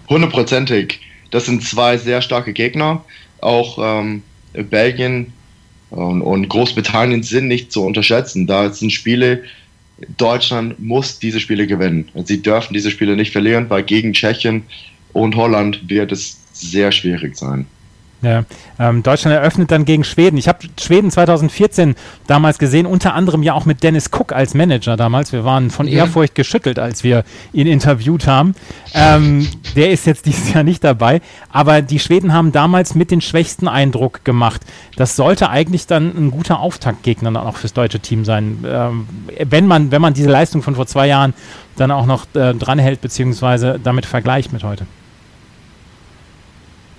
Hundertprozentig. 0.10 1.00
Das 1.32 1.46
sind 1.46 1.64
zwei 1.64 1.98
sehr 1.98 2.22
starke 2.22 2.54
Gegner. 2.54 3.04
Auch 3.42 3.78
ähm, 3.80 4.24
Belgien 4.54 5.34
und, 5.90 6.22
und 6.22 6.48
Großbritannien 6.50 7.24
sind 7.24 7.48
nicht 7.48 7.72
zu 7.72 7.84
unterschätzen. 7.84 8.48
Da 8.48 8.70
sind 8.70 8.92
Spiele, 8.92 9.44
Deutschland 10.18 10.80
muss 10.80 11.20
diese 11.20 11.40
Spiele 11.40 11.68
gewinnen. 11.68 12.10
Sie 12.26 12.42
dürfen 12.42 12.74
diese 12.74 12.92
Spiele 12.92 13.16
nicht 13.16 13.32
verlieren, 13.32 13.70
weil 13.70 13.84
gegen 13.84 14.14
Tschechien 14.14 14.64
und 15.14 15.36
Holland 15.36 15.90
wird 15.90 16.12
es 16.12 16.40
sehr 16.54 16.92
schwierig 16.92 17.38
sein. 17.38 17.66
Ja, 18.24 18.46
ähm, 18.80 19.04
Deutschland 19.04 19.36
eröffnet 19.36 19.70
dann 19.70 19.84
gegen 19.84 20.06
Schweden. 20.06 20.38
Ich 20.38 20.48
habe 20.48 20.60
Schweden 20.80 21.12
2014 21.12 21.96
damals 22.26 22.58
gesehen, 22.58 22.86
unter 22.86 23.16
anderem 23.16 23.44
ja 23.44 23.54
auch 23.54 23.66
mit 23.66 23.84
Dennis 23.84 24.10
Cook 24.14 24.32
als 24.32 24.54
Manager 24.54 24.96
damals. 24.96 25.34
Wir 25.34 25.44
waren 25.44 25.70
von. 25.70 25.88
Ehrfurcht 25.88 26.34
geschüttelt, 26.34 26.80
als 26.80 27.04
wir 27.04 27.26
ihn 27.52 27.68
interviewt 27.68 28.26
haben. 28.26 28.56
Ähm, 28.94 29.48
der 29.76 29.92
ist 29.92 30.08
jetzt 30.08 30.26
dieses 30.26 30.54
Jahr 30.54 30.64
nicht 30.64 30.84
dabei. 30.86 31.22
Aber 31.52 31.82
die 31.82 32.00
Schweden 32.00 32.34
haben 32.34 32.54
damals 32.54 32.96
mit 32.96 33.12
den 33.12 33.20
schwächsten 33.20 33.68
Eindruck 33.68 34.24
gemacht. 34.24 34.62
Das 34.96 35.18
sollte 35.18 35.50
eigentlich 35.50 35.86
dann 35.86 36.16
ein 36.16 36.32
guter 36.32 36.62
Auftaktgegner 36.62 37.32
dann 37.32 37.46
auch 37.46 37.58
fürs 37.58 37.74
deutsche 37.74 38.00
Team 38.00 38.24
sein. 38.24 38.64
Ähm, 38.66 39.06
wenn, 39.38 39.68
man, 39.68 39.92
wenn 39.92 40.02
man 40.02 40.14
diese 40.14 40.30
Leistung 40.30 40.62
von 40.62 40.76
vor 40.76 40.88
zwei 40.88 41.08
Jahren 41.08 41.34
dann 41.76 41.92
auch 41.92 42.06
noch 42.06 42.26
äh, 42.36 42.54
dranhält, 42.54 43.02
beziehungsweise 43.02 43.80
damit 43.84 44.06
vergleicht 44.06 44.54
mit 44.54 44.64
heute. 44.64 44.86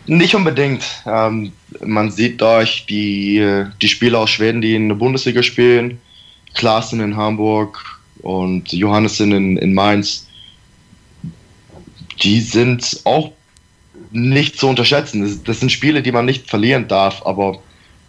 Nicht 0.06 0.34
unbedingt. 0.34 0.84
Ähm, 1.06 1.52
man 1.84 2.10
sieht 2.10 2.40
durch 2.40 2.84
die, 2.86 3.64
die 3.80 3.88
Spieler 3.88 4.20
aus 4.20 4.30
Schweden, 4.30 4.60
die 4.60 4.74
in 4.74 4.88
der 4.88 4.96
Bundesliga 4.96 5.42
spielen, 5.42 5.98
Klaassen 6.54 7.00
in 7.00 7.16
Hamburg 7.16 7.82
und 8.20 8.72
Johannessen 8.72 9.32
in, 9.32 9.56
in 9.56 9.74
Mainz, 9.74 10.28
die 12.22 12.40
sind 12.40 13.00
auch 13.04 13.32
nicht 14.10 14.58
zu 14.58 14.68
unterschätzen. 14.68 15.40
Das, 15.44 15.60
sind 15.60 15.72
Spiele, 15.72 16.02
die 16.02 16.12
man 16.12 16.24
nicht 16.24 16.48
verlieren 16.48 16.86
darf, 16.86 17.24
aber 17.26 17.58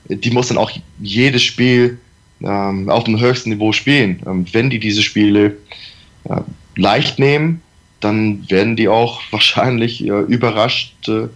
die 0.08 0.30
muss 0.32 0.50
dann 0.50 0.58
auch 0.58 0.72
jedes 1.00 1.44
Spiel 1.44 2.00
ähm, 2.44 2.90
auf 2.90 3.06
dem 3.06 3.20
höchsten 3.20 3.50
Niveau 3.50 3.72
spielen. 3.72 4.22
Ähm, 4.28 4.46
wenn 4.52 4.70
die 4.70 4.80
diese 4.80 5.02
Spiele 5.02 5.58
äh, 6.26 6.42
leicht 6.76 7.20
nehmen, 7.20 7.62
dann 8.02 8.50
werden 8.50 8.76
die 8.76 8.88
auch 8.88 9.22
wahrscheinlich 9.32 10.04
äh, 10.04 10.22
überrascht 10.22 11.08
äh, 11.08 11.28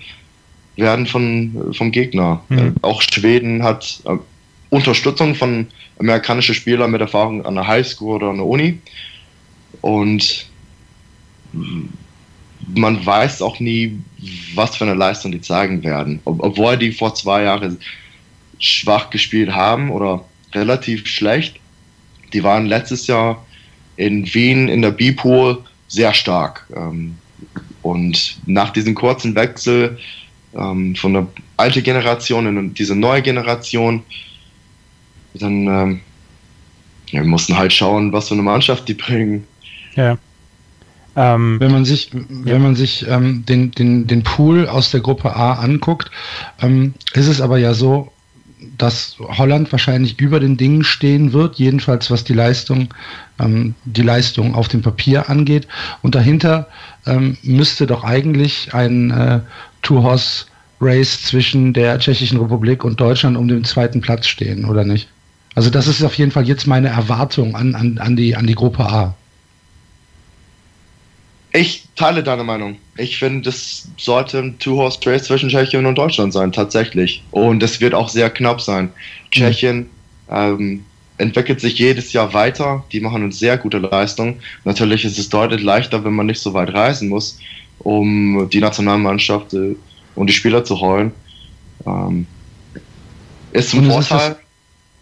werden 0.79 1.05
von, 1.05 1.73
vom 1.73 1.91
Gegner. 1.91 2.43
Mhm. 2.49 2.57
Äh, 2.57 2.71
auch 2.81 3.01
Schweden 3.01 3.63
hat 3.63 4.01
äh, 4.05 4.17
Unterstützung 4.69 5.35
von 5.35 5.67
amerikanischen 5.99 6.55
Spielern 6.55 6.91
mit 6.91 7.01
Erfahrung 7.01 7.45
an 7.45 7.55
der 7.55 7.67
Highschool 7.67 8.15
oder 8.15 8.29
an 8.29 8.37
der 8.37 8.45
Uni. 8.45 8.79
Und 9.81 10.47
man 12.75 13.05
weiß 13.05 13.41
auch 13.41 13.59
nie, 13.59 13.97
was 14.53 14.75
für 14.75 14.85
eine 14.85 14.93
Leistung 14.93 15.31
die 15.31 15.41
zeigen 15.41 15.83
werden. 15.83 16.19
Ob, 16.25 16.43
obwohl 16.43 16.77
die 16.77 16.91
vor 16.91 17.15
zwei 17.15 17.43
Jahren 17.43 17.77
schwach 18.59 19.09
gespielt 19.09 19.51
haben 19.51 19.89
oder 19.89 20.25
relativ 20.53 21.07
schlecht, 21.07 21.55
die 22.33 22.43
waren 22.43 22.65
letztes 22.65 23.07
Jahr 23.07 23.45
in 23.95 24.31
Wien 24.33 24.67
in 24.67 24.81
der 24.81 24.91
B-Pool 24.91 25.57
sehr 25.87 26.13
stark. 26.13 26.67
Ähm, 26.75 27.17
und 27.81 28.37
nach 28.45 28.71
diesem 28.71 28.93
kurzen 28.93 29.35
Wechsel 29.35 29.97
ähm, 30.53 30.95
von 30.95 31.13
der 31.13 31.27
alten 31.57 31.83
Generation 31.83 32.47
in 32.47 32.73
diese 32.73 32.95
neue 32.95 33.21
Generation. 33.21 34.03
Dann 35.33 35.67
ähm, 35.67 35.99
ja, 37.11 37.21
wir 37.21 37.27
mussten 37.27 37.57
halt 37.57 37.73
schauen, 37.73 38.11
was 38.13 38.27
für 38.27 38.35
eine 38.35 38.43
Mannschaft 38.43 38.87
die 38.87 38.93
bringen. 38.93 39.45
Ja. 39.95 40.17
Ähm, 41.15 41.59
wenn 41.59 41.71
man 41.71 41.85
sich, 41.85 42.11
ja. 42.13 42.19
wenn 42.45 42.61
man 42.61 42.75
sich 42.75 43.05
ähm, 43.07 43.43
den, 43.45 43.71
den, 43.71 44.07
den 44.07 44.23
Pool 44.23 44.67
aus 44.67 44.91
der 44.91 45.01
Gruppe 45.01 45.35
A 45.35 45.53
anguckt, 45.53 46.11
ähm, 46.61 46.93
ist 47.13 47.27
es 47.27 47.41
aber 47.41 47.57
ja 47.57 47.73
so, 47.73 48.11
dass 48.77 49.17
Holland 49.19 49.71
wahrscheinlich 49.71 50.19
über 50.19 50.39
den 50.39 50.57
Dingen 50.57 50.83
stehen 50.83 51.33
wird, 51.33 51.55
jedenfalls 51.57 52.11
was 52.11 52.23
die 52.23 52.33
Leistung, 52.33 52.93
ähm, 53.39 53.73
die 53.85 54.01
Leistung 54.01 54.53
auf 54.53 54.67
dem 54.67 54.81
Papier 54.81 55.29
angeht. 55.29 55.67
Und 56.01 56.15
dahinter 56.15 56.67
ähm, 57.05 57.37
müsste 57.41 57.87
doch 57.87 58.03
eigentlich 58.03 58.73
ein 58.73 59.11
äh, 59.11 59.39
Two-Horse-Race 59.81 61.23
zwischen 61.23 61.73
der 61.73 61.99
Tschechischen 61.99 62.39
Republik 62.39 62.83
und 62.83 62.99
Deutschland 62.99 63.37
um 63.37 63.47
den 63.47 63.63
zweiten 63.63 64.01
Platz 64.01 64.27
stehen, 64.27 64.65
oder 64.65 64.83
nicht? 64.83 65.09
Also 65.55 65.69
das 65.69 65.87
ist 65.87 66.03
auf 66.03 66.13
jeden 66.15 66.31
Fall 66.31 66.47
jetzt 66.47 66.67
meine 66.67 66.89
Erwartung 66.89 67.55
an, 67.55 67.75
an, 67.75 67.97
an, 67.97 68.15
die, 68.15 68.35
an 68.35 68.47
die 68.47 68.55
Gruppe 68.55 68.85
A. 68.85 69.15
Ich 71.51 71.85
teile 71.95 72.21
deine 72.21 72.43
Meinung. 72.43 72.77
Ich 72.95 73.17
finde, 73.17 73.41
das 73.41 73.87
sollte 73.97 74.39
ein 74.39 74.59
Two-Horse-Race 74.59 75.23
zwischen 75.23 75.49
Tschechien 75.49 75.85
und 75.85 75.97
Deutschland 75.97 76.31
sein, 76.31 76.51
tatsächlich. 76.51 77.23
Und 77.31 77.63
es 77.63 77.81
wird 77.81 77.95
auch 77.95 78.09
sehr 78.09 78.29
knapp 78.29 78.61
sein. 78.61 78.91
Tschechien 79.31 79.77
mhm. 79.77 79.87
ähm, 80.29 80.85
entwickelt 81.17 81.59
sich 81.59 81.79
jedes 81.79 82.13
Jahr 82.13 82.33
weiter. 82.33 82.85
Die 82.91 82.99
machen 82.99 83.23
eine 83.23 83.31
sehr 83.31 83.57
gute 83.57 83.79
Leistung. 83.79 84.39
Natürlich 84.63 85.03
ist 85.05 85.17
es 85.17 85.29
deutlich 85.29 85.61
leichter, 85.61 86.03
wenn 86.03 86.13
man 86.13 86.27
nicht 86.27 86.39
so 86.39 86.53
weit 86.53 86.73
reisen 86.73 87.09
muss 87.09 87.39
um 87.79 88.49
die 88.49 88.59
Nationalmannschaft 88.59 89.53
äh, 89.53 89.75
und 90.15 90.27
die 90.27 90.33
Spieler 90.33 90.63
zu 90.63 90.79
holen. 90.79 91.11
Ähm, 91.85 92.27
ist 93.51 93.71
zum 93.71 93.85
Vorteil. 93.85 94.37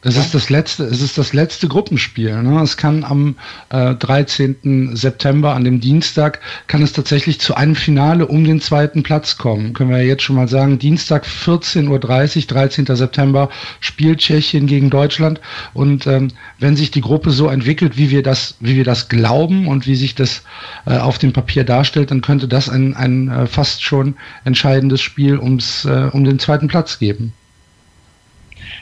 Es 0.07 0.15
ja. 0.15 0.21
ist 0.21 0.33
das 0.33 0.49
letzte, 0.49 0.85
es 0.85 1.01
ist 1.01 1.17
das 1.17 1.33
letzte 1.33 1.67
Gruppenspiel. 1.67 2.41
Ne? 2.41 2.61
Es 2.61 2.77
kann 2.77 3.03
am 3.03 3.35
äh, 3.67 3.93
13. 3.93 4.95
September, 4.95 5.53
an 5.53 5.65
dem 5.65 5.81
Dienstag, 5.81 6.39
kann 6.67 6.81
es 6.81 6.93
tatsächlich 6.93 7.41
zu 7.41 7.55
einem 7.55 7.75
Finale 7.75 8.25
um 8.25 8.45
den 8.45 8.61
zweiten 8.61 9.03
Platz 9.03 9.37
kommen. 9.37 9.73
Können 9.73 9.89
wir 9.89 9.97
ja 9.97 10.05
jetzt 10.05 10.23
schon 10.23 10.37
mal 10.37 10.47
sagen. 10.47 10.79
Dienstag 10.79 11.25
14.30 11.25 11.89
Uhr, 11.89 11.99
13. 12.47 12.85
September, 12.85 13.49
spielt 13.81 14.19
Tschechien 14.19 14.65
gegen 14.65 14.89
Deutschland. 14.89 15.41
Und 15.73 16.07
ähm, 16.07 16.29
wenn 16.57 16.77
sich 16.77 16.89
die 16.89 17.01
Gruppe 17.01 17.31
so 17.31 17.49
entwickelt, 17.49 17.97
wie 17.97 18.09
wir 18.09 18.23
das, 18.23 18.55
wie 18.61 18.77
wir 18.77 18.85
das 18.85 19.09
glauben 19.09 19.67
und 19.67 19.87
wie 19.87 19.95
sich 19.95 20.15
das 20.15 20.43
äh, 20.85 20.95
auf 20.97 21.17
dem 21.17 21.33
Papier 21.33 21.65
darstellt, 21.65 22.11
dann 22.11 22.21
könnte 22.21 22.47
das 22.47 22.69
ein, 22.69 22.95
ein 22.95 23.27
äh, 23.27 23.45
fast 23.45 23.83
schon 23.83 24.15
entscheidendes 24.45 25.01
Spiel 25.01 25.37
ums, 25.37 25.83
äh, 25.83 26.09
um 26.13 26.23
den 26.23 26.39
zweiten 26.39 26.69
Platz 26.69 26.97
geben. 26.97 27.33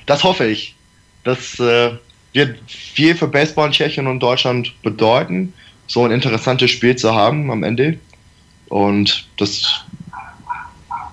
Das 0.05 0.23
hoffe 0.23 0.45
ich. 0.45 0.75
Das 1.25 1.59
äh, 1.59 1.91
wird 2.33 2.57
viel 2.67 3.15
für 3.15 3.27
Baseball 3.27 3.67
in 3.67 3.73
Tschechien 3.73 4.07
und 4.07 4.21
Deutschland 4.21 4.73
bedeuten, 4.83 5.53
so 5.87 6.05
ein 6.05 6.11
interessantes 6.11 6.71
Spiel 6.71 6.95
zu 6.95 7.13
haben 7.13 7.51
am 7.51 7.63
Ende. 7.63 7.99
Und 8.69 9.27
das, 9.37 9.83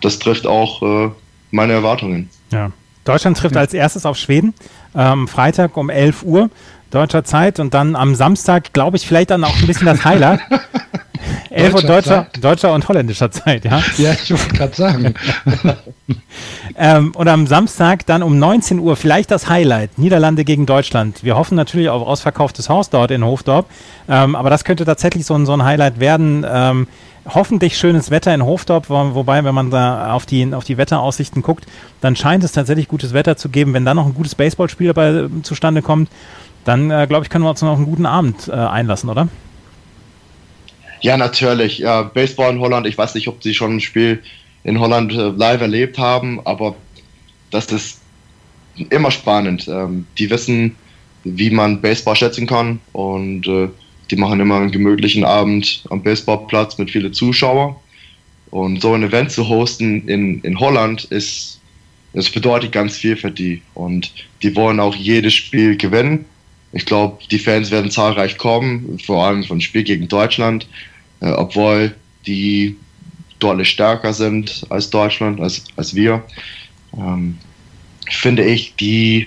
das 0.01 0.19
trifft 0.19 0.47
auch 0.47 0.83
äh, 0.83 1.11
meine 1.51 1.73
Erwartungen. 1.73 2.31
Ja. 2.51 2.71
Deutschland 3.05 3.37
trifft 3.37 3.57
als 3.57 3.75
erstes 3.75 4.07
auf 4.07 4.17
Schweden. 4.17 4.55
Ähm, 4.95 5.27
Freitag 5.27 5.77
um 5.77 5.91
11 5.91 6.23
Uhr 6.23 6.51
deutscher 6.91 7.25
Zeit 7.25 7.59
und 7.59 7.75
dann 7.75 7.97
am 7.97 8.15
Samstag, 8.15 8.73
glaube 8.73 8.97
ich, 8.97 9.07
vielleicht 9.07 9.31
dann 9.31 9.45
auch 9.45 9.57
ein 9.57 9.67
bisschen 9.67 9.87
das 9.87 10.05
Highlight. 10.05 10.41
11 11.51 11.75
Uhr 11.75 11.83
deutscher, 11.83 12.27
deutscher 12.41 12.73
und 12.73 12.89
holländischer 12.89 13.31
Zeit, 13.31 13.65
ja? 13.65 13.83
Ja, 13.99 14.13
ich 14.13 14.31
wollte 14.31 14.49
gerade 14.49 14.75
sagen. 14.75 15.15
ähm, 16.77 17.13
und 17.15 17.29
am 17.29 17.47
Samstag 17.47 18.07
dann 18.07 18.23
um 18.23 18.39
19 18.39 18.79
Uhr 18.79 18.97
vielleicht 18.97 19.31
das 19.31 19.49
Highlight, 19.49 19.99
Niederlande 19.99 20.45
gegen 20.45 20.67
Deutschland. 20.67 21.23
Wir 21.25 21.37
hoffen 21.37 21.55
natürlich 21.55 21.89
auf 21.89 22.07
ausverkauftes 22.07 22.69
Haus 22.69 22.91
dort 22.91 23.11
in 23.11 23.25
Hofdorp, 23.25 23.67
ähm, 24.09 24.35
aber 24.35 24.51
das 24.51 24.65
könnte 24.65 24.85
tatsächlich 24.85 25.27
so 25.27 25.35
ein, 25.35 25.47
so 25.47 25.53
ein 25.53 25.65
Highlight 25.65 26.01
werden. 26.01 26.47
Ähm, 26.49 26.87
hoffentlich 27.29 27.77
schönes 27.79 28.11
Wetter 28.11 28.35
in 28.35 28.45
Hofdorp, 28.45 28.89
wobei, 28.89 29.45
wenn 29.45 29.55
man 29.55 29.71
da 29.71 30.13
auf 30.13 30.27
die, 30.27 30.53
auf 30.55 30.65
die 30.65 30.77
Wetteraussichten 30.77 31.43
guckt, 31.43 31.67
dann 32.01 32.17
scheint 32.17 32.45
es 32.45 32.53
tatsächlich 32.53 32.89
gutes 32.89 33.13
Wetter 33.13 33.37
zu 33.37 33.49
geben. 33.49 33.75
Wenn 33.75 33.85
dann 33.85 33.97
noch 33.97 34.07
ein 34.07 34.15
gutes 34.15 34.35
Baseballspiel 34.35 34.89
dabei 34.89 35.09
äh, 35.09 35.29
zustande 35.43 35.83
kommt, 35.83 36.09
dann 36.65 36.91
äh, 36.91 37.07
glaube 37.09 37.25
ich, 37.25 37.31
können 37.31 37.45
wir 37.45 37.51
uns 37.51 37.63
noch 37.63 37.77
einen 37.77 37.87
guten 37.87 38.07
Abend 38.07 38.49
äh, 38.49 38.53
einlassen, 38.53 39.11
oder? 39.11 39.29
Ja, 41.03 41.17
natürlich. 41.17 41.79
Ja, 41.79 42.03
Baseball 42.03 42.53
in 42.53 42.61
Holland, 42.61 42.87
ich 42.87 42.97
weiß 42.97 43.15
nicht, 43.15 43.29
ob 43.29 43.43
sie 43.43 43.55
schon 43.55 43.77
ein 43.77 43.81
Spiel 43.81 44.23
in 44.65 44.79
Holland 44.79 45.13
äh, 45.13 45.31
live 45.31 45.61
erlebt 45.61 45.99
haben, 45.99 46.41
aber 46.45 46.77
das 47.51 47.67
ist 47.67 48.01
immer 48.91 49.11
spannend. 49.11 49.69
Ähm, 49.69 50.07
die 50.19 50.31
wissen, 50.31 50.77
wie 51.25 51.51
man 51.51 51.81
Baseball 51.81 52.17
schätzen 52.17 52.47
kann 52.47 52.81
und 52.93 53.47
äh, 53.47 53.69
die 54.11 54.17
machen 54.17 54.41
immer 54.41 54.57
einen 54.57 54.71
gemütlichen 54.71 55.25
Abend 55.25 55.85
am 55.91 56.03
Baseballplatz 56.03 56.79
mit 56.79 56.91
vielen 56.91 57.13
Zuschauern. 57.13 57.75
Und 58.51 58.83
so 58.83 58.93
ein 58.93 59.03
Event 59.03 59.33
zu 59.33 59.49
hosten 59.49 60.07
in, 60.09 60.41
in 60.43 60.61
Holland 60.61 61.05
ist, 61.05 61.61
das 62.13 62.29
bedeutet 62.29 62.73
ganz 62.73 62.99
viel 62.99 63.17
für 63.17 63.31
die. 63.31 63.63
Und 63.75 64.13
die 64.43 64.55
wollen 64.55 64.79
auch 64.79 64.95
jedes 64.95 65.33
Spiel 65.33 65.77
gewinnen. 65.77 66.27
Ich 66.73 66.85
glaube, 66.85 67.19
die 67.31 67.39
Fans 67.39 67.71
werden 67.71 67.91
zahlreich 67.91 68.37
kommen, 68.37 68.99
vor 69.05 69.25
allem 69.25 69.45
vom 69.45 69.61
Spiel 69.61 69.83
gegen 69.83 70.09
Deutschland, 70.09 70.67
obwohl 71.31 71.95
die 72.27 72.77
deutlich 73.39 73.71
stärker 73.71 74.13
sind 74.13 74.65
als 74.69 74.91
Deutschland, 74.91 75.41
als, 75.41 75.65
als 75.77 75.95
wir. 75.95 76.23
Ähm, 76.97 77.39
finde 78.09 78.45
ich, 78.45 78.75
die, 78.77 79.27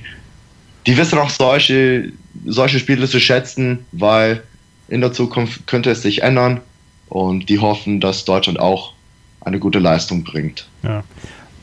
die 0.86 0.98
wissen 0.98 1.18
auch 1.20 1.30
solche, 1.30 2.12
solche 2.46 2.80
Spiele 2.80 3.08
zu 3.08 3.20
schätzen, 3.20 3.86
weil 3.92 4.44
in 4.88 5.02
der 5.02 5.14
Zukunft 5.14 5.68
könnte 5.68 5.92
es 5.92 6.02
sich 6.02 6.22
ändern 6.22 6.62
und 7.10 7.50
die 7.50 7.60
hoffen, 7.60 8.00
dass 8.00 8.26
Deutschland 8.26 8.60
auch 8.60 8.94
eine 9.42 9.60
gute 9.60 9.80
Leistung 9.80 10.24
bringt. 10.24 10.68
Ja. 10.84 11.04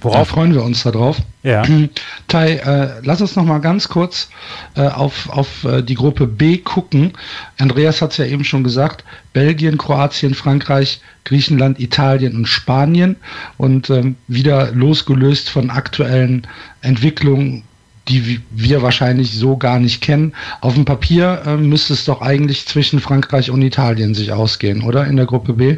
Worauf 0.03 0.29
da 0.29 0.35
freuen 0.35 0.55
wir 0.55 0.63
uns 0.63 0.83
darauf? 0.83 1.19
Ja. 1.43 1.63
Tai, 2.29 2.53
äh, 2.55 3.01
lass 3.03 3.21
uns 3.21 3.37
noch 3.37 3.45
mal 3.45 3.59
ganz 3.59 3.89
kurz 3.89 4.29
äh, 4.75 4.87
auf, 4.87 5.29
auf 5.29 5.65
äh, 5.65 5.83
die 5.83 5.95
Gruppe 5.95 6.27
B 6.27 6.59
gucken. 6.59 7.13
Andreas 7.59 8.03
hat 8.03 8.13
es 8.13 8.17
ja 8.17 8.25
eben 8.25 8.45
schon 8.45 8.65
gesagt: 8.65 9.05
Belgien, 9.33 9.79
Kroatien, 9.79 10.35
Frankreich, 10.35 11.01
Griechenland, 11.25 11.79
Italien 11.81 12.37
und 12.37 12.47
Spanien. 12.47 13.17
Und 13.59 13.91
ähm, 13.91 14.17
wieder 14.29 14.73
losgelöst 14.73 15.51
von 15.51 15.71
aktuellen 15.71 16.47
Entwicklungen, 16.81 17.63
die 18.09 18.41
wir 18.51 18.83
wahrscheinlich 18.83 19.33
so 19.33 19.57
gar 19.57 19.79
nicht 19.79 20.01
kennen. 20.01 20.35
Auf 20.61 20.75
dem 20.75 20.85
Papier 20.85 21.43
äh, 21.47 21.57
müsste 21.57 21.93
es 21.93 22.05
doch 22.05 22.21
eigentlich 22.21 22.67
zwischen 22.67 23.01
Frankreich 23.01 23.51
und 23.51 23.63
Italien 23.63 24.15
sich 24.15 24.33
ausgehen, 24.33 24.83
oder? 24.83 25.07
In 25.07 25.17
der 25.17 25.27
Gruppe 25.27 25.53
B? 25.53 25.77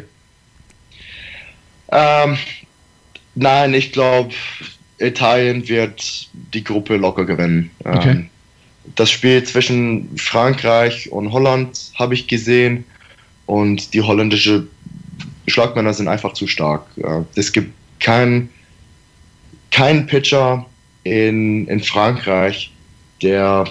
Ähm, 1.91 2.37
Nein, 3.35 3.73
ich 3.73 3.91
glaube, 3.91 4.33
Italien 4.97 5.67
wird 5.67 6.29
die 6.53 6.63
Gruppe 6.63 6.95
locker 6.95 7.25
gewinnen. 7.25 7.69
Okay. 7.83 8.09
Ähm, 8.09 8.29
das 8.95 9.09
Spiel 9.09 9.43
zwischen 9.43 10.15
Frankreich 10.17 11.11
und 11.11 11.31
Holland 11.31 11.91
habe 11.95 12.13
ich 12.13 12.27
gesehen 12.27 12.85
und 13.45 13.93
die 13.93 14.01
holländische 14.01 14.67
Schlagmänner 15.47 15.93
sind 15.93 16.07
einfach 16.07 16.33
zu 16.33 16.47
stark. 16.47 16.85
Es 17.35 17.51
gibt 17.51 17.71
keinen 17.99 18.49
kein 19.71 20.05
Pitcher 20.05 20.65
in, 21.03 21.67
in 21.67 21.81
Frankreich, 21.81 22.71
der 23.21 23.65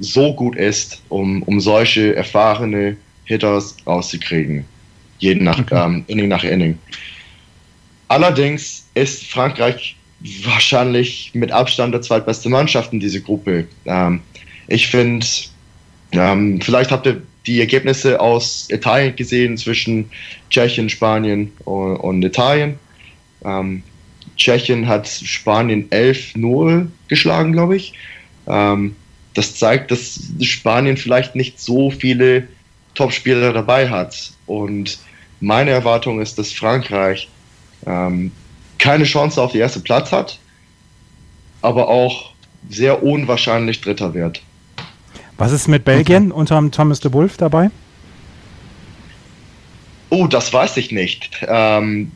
so 0.00 0.34
gut 0.34 0.56
ist, 0.56 1.02
um, 1.08 1.42
um 1.44 1.60
solche 1.60 2.16
erfahrene 2.16 2.96
Hitters 3.24 3.76
rauszukriegen. 3.86 4.64
Jeden 5.20 5.44
nach, 5.44 5.58
okay. 5.58 5.84
ähm, 5.84 6.04
Inning 6.08 6.28
nach 6.28 6.42
Inning. 6.42 6.78
Allerdings 8.10 8.88
ist 8.94 9.24
Frankreich 9.26 9.94
wahrscheinlich 10.42 11.30
mit 11.32 11.52
Abstand 11.52 11.94
der 11.94 12.02
zweitbeste 12.02 12.48
Mannschaft 12.48 12.92
in 12.92 12.98
dieser 12.98 13.20
Gruppe. 13.20 13.68
Ähm, 13.84 14.20
ich 14.66 14.88
finde, 14.88 15.24
ähm, 16.10 16.60
vielleicht 16.60 16.90
habt 16.90 17.06
ihr 17.06 17.22
die 17.46 17.60
Ergebnisse 17.60 18.18
aus 18.18 18.66
Italien 18.68 19.14
gesehen 19.14 19.56
zwischen 19.56 20.10
Tschechien, 20.50 20.88
Spanien 20.88 21.52
und, 21.64 21.98
und 21.98 22.24
Italien. 22.24 22.80
Ähm, 23.44 23.84
Tschechien 24.36 24.88
hat 24.88 25.06
Spanien 25.06 25.88
11-0 25.90 26.88
geschlagen, 27.06 27.52
glaube 27.52 27.76
ich. 27.76 27.92
Ähm, 28.48 28.96
das 29.34 29.54
zeigt, 29.54 29.92
dass 29.92 30.20
Spanien 30.40 30.96
vielleicht 30.96 31.36
nicht 31.36 31.60
so 31.60 31.92
viele 31.92 32.48
Topspieler 32.96 33.52
dabei 33.52 33.88
hat. 33.88 34.32
Und 34.46 34.98
meine 35.38 35.70
Erwartung 35.70 36.20
ist, 36.20 36.40
dass 36.40 36.50
Frankreich 36.50 37.28
ähm, 37.86 38.32
keine 38.78 39.04
Chance 39.04 39.40
auf 39.40 39.52
den 39.52 39.60
ersten 39.60 39.82
Platz 39.82 40.12
hat, 40.12 40.38
aber 41.62 41.88
auch 41.88 42.32
sehr 42.68 43.02
unwahrscheinlich 43.02 43.80
Dritter 43.80 44.14
wird. 44.14 44.42
Was 45.36 45.52
ist 45.52 45.68
mit 45.68 45.84
Belgien 45.84 46.32
okay. 46.32 46.40
unter 46.40 46.70
Thomas 46.70 47.00
de 47.00 47.12
Wolf 47.12 47.36
dabei? 47.36 47.70
Oh, 50.10 50.26
das 50.26 50.52
weiß 50.52 50.76
ich 50.76 50.90
nicht. 50.92 51.30
Ähm, 51.46 52.12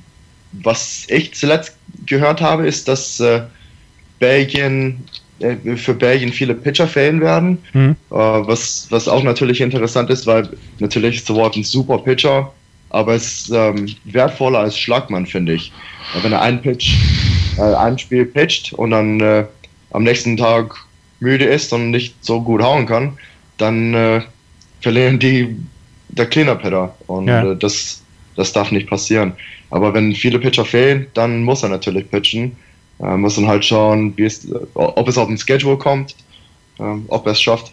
was 0.52 1.06
ich 1.08 1.34
zuletzt 1.34 1.76
gehört 2.06 2.40
habe, 2.40 2.66
ist, 2.66 2.88
dass 2.88 3.20
äh, 3.20 3.42
Belgien 4.18 5.04
äh, 5.38 5.76
für 5.76 5.94
Belgien 5.94 6.32
viele 6.32 6.54
Pitcher 6.54 6.86
fehlen 6.86 7.20
werden, 7.20 7.58
mhm. 7.72 7.96
äh, 8.10 8.14
was, 8.14 8.86
was 8.90 9.08
auch 9.08 9.22
natürlich 9.22 9.60
interessant 9.60 10.10
ist, 10.10 10.26
weil 10.26 10.48
natürlich 10.78 11.16
ist 11.16 11.26
The 11.26 11.34
Wolf 11.34 11.56
ein 11.56 11.64
super 11.64 11.98
Pitcher, 11.98 12.52
aber 12.94 13.14
es 13.14 13.42
ist 13.42 13.50
ähm, 13.50 13.94
wertvoller 14.04 14.60
als 14.60 14.78
Schlagmann, 14.78 15.26
finde 15.26 15.54
ich. 15.54 15.72
Wenn 16.22 16.32
er 16.32 16.42
einen 16.42 16.62
Pitch, 16.62 16.94
äh, 17.58 17.74
ein 17.74 17.98
Spiel 17.98 18.24
pitcht 18.24 18.72
und 18.72 18.92
dann 18.92 19.20
äh, 19.20 19.44
am 19.90 20.04
nächsten 20.04 20.36
Tag 20.36 20.76
müde 21.20 21.44
ist 21.44 21.72
und 21.72 21.90
nicht 21.90 22.14
so 22.24 22.40
gut 22.40 22.62
hauen 22.62 22.86
kann, 22.86 23.18
dann 23.58 23.94
äh, 23.94 24.22
verlieren 24.80 25.18
die 25.18 25.56
der 26.08 26.26
Cleaner-Pitter. 26.26 26.94
Und 27.06 27.28
ja. 27.28 27.52
Äh, 27.52 27.56
das, 27.56 28.02
das 28.36 28.52
darf 28.52 28.70
nicht 28.70 28.88
passieren. 28.88 29.32
Aber 29.70 29.92
wenn 29.92 30.14
viele 30.14 30.38
Pitcher 30.38 30.64
fehlen, 30.64 31.06
dann 31.14 31.42
muss 31.42 31.62
er 31.62 31.70
natürlich 31.70 32.08
pitchen. 32.10 32.56
Äh, 33.00 33.16
muss 33.16 33.34
dann 33.34 33.48
halt 33.48 33.64
schauen, 33.64 34.14
es, 34.18 34.46
ob 34.74 35.08
es 35.08 35.18
auf 35.18 35.26
den 35.26 35.38
Schedule 35.38 35.76
kommt, 35.76 36.14
äh, 36.78 36.82
ob 37.08 37.26
er 37.26 37.32
es 37.32 37.42
schafft. 37.42 37.72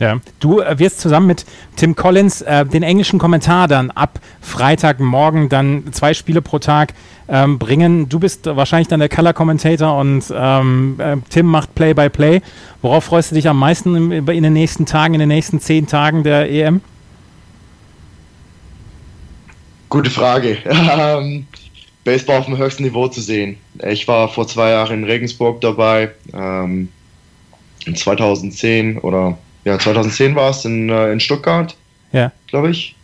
Ja, 0.00 0.20
du 0.38 0.60
äh, 0.60 0.78
wirst 0.78 1.00
zusammen 1.00 1.26
mit 1.26 1.44
Tim 1.76 1.96
Collins 1.96 2.42
äh, 2.42 2.64
den 2.64 2.84
englischen 2.84 3.18
Kommentar 3.18 3.66
dann 3.66 3.90
ab 3.90 4.20
Freitagmorgen 4.40 5.48
dann 5.48 5.92
zwei 5.92 6.14
Spiele 6.14 6.40
pro 6.40 6.60
Tag 6.60 6.94
ähm, 7.28 7.58
bringen. 7.58 8.08
Du 8.08 8.20
bist 8.20 8.46
wahrscheinlich 8.46 8.86
dann 8.88 9.00
der 9.00 9.08
Color 9.08 9.32
Commentator 9.32 9.98
und 9.98 10.24
ähm, 10.34 10.96
äh, 10.98 11.16
Tim 11.28 11.46
macht 11.46 11.74
Play-by-Play. 11.74 12.36
-play. 12.36 12.42
Worauf 12.80 13.04
freust 13.04 13.32
du 13.32 13.34
dich 13.34 13.48
am 13.48 13.58
meisten 13.58 13.94
in, 13.96 14.28
in, 14.28 14.42
den 14.44 14.52
nächsten 14.52 14.86
Tagen, 14.86 15.14
in 15.14 15.20
den 15.20 15.28
nächsten 15.28 15.60
zehn 15.60 15.88
Tagen 15.88 16.22
der 16.22 16.48
EM? 16.50 16.80
Gute 19.88 20.10
Frage. 20.10 20.58
Ähm, 20.68 21.46
Baseball 22.04 22.38
auf 22.38 22.46
dem 22.46 22.56
höchsten 22.56 22.84
Niveau 22.84 23.08
zu 23.08 23.20
sehen. 23.20 23.58
Ich 23.86 24.08
war 24.08 24.28
vor 24.28 24.46
zwei 24.46 24.70
Jahren 24.70 25.02
in 25.02 25.04
Regensburg 25.04 25.60
dabei. 25.60 26.10
Ähm, 26.32 26.88
in 27.84 27.96
2010 27.96 28.98
oder 28.98 29.36
ja, 29.64 29.78
2010 29.78 30.34
war 30.34 30.50
es 30.50 30.64
in, 30.64 30.88
äh, 30.88 31.12
in 31.12 31.20
Stuttgart, 31.20 31.76
ja. 32.12 32.32
glaube 32.46 32.70
ich. 32.70 32.94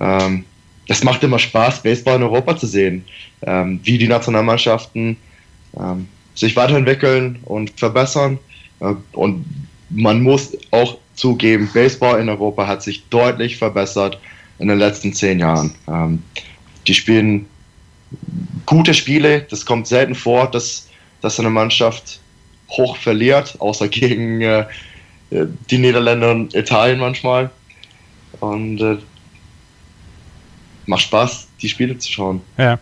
Ähm, 0.00 0.44
es 0.88 1.02
macht 1.02 1.22
immer 1.22 1.38
Spaß, 1.38 1.82
Baseball 1.82 2.16
in 2.16 2.22
Europa 2.22 2.56
zu 2.56 2.66
sehen, 2.66 3.04
ähm, 3.42 3.80
wie 3.84 3.98
die 3.98 4.08
Nationalmannschaften 4.08 5.16
ähm, 5.78 6.08
sich 6.34 6.56
weiterentwickeln 6.56 7.38
und 7.44 7.70
verbessern. 7.78 8.38
Äh, 8.80 8.94
und 9.12 9.44
man 9.90 10.20
muss 10.20 10.56
auch 10.70 10.98
zugeben, 11.14 11.70
Baseball 11.72 12.20
in 12.20 12.28
Europa 12.28 12.66
hat 12.66 12.82
sich 12.82 13.08
deutlich 13.08 13.56
verbessert 13.56 14.18
in 14.58 14.68
den 14.68 14.78
letzten 14.78 15.12
zehn 15.12 15.38
Jahren. 15.38 15.74
Ähm, 15.88 16.22
die 16.86 16.94
spielen 16.94 17.46
gute 18.66 18.94
Spiele. 18.94 19.46
Das 19.50 19.64
kommt 19.64 19.86
selten 19.86 20.14
vor, 20.14 20.50
dass, 20.50 20.88
dass 21.20 21.38
eine 21.40 21.50
Mannschaft 21.50 22.20
hoch 22.70 22.96
verliert, 22.96 23.56
außer 23.60 23.88
gegen 23.88 24.40
äh, 24.40 24.60
äh, 24.60 24.64
die 25.70 25.78
Niederländer 25.78 26.30
und 26.30 26.54
Italien 26.54 27.00
manchmal. 27.00 27.50
Und 28.40 28.80
äh, 28.80 28.98
macht 30.86 31.02
Spaß, 31.02 31.48
die 31.60 31.68
Spiele 31.68 31.98
zu 31.98 32.10
schauen. 32.10 32.40
Ja. 32.58 32.78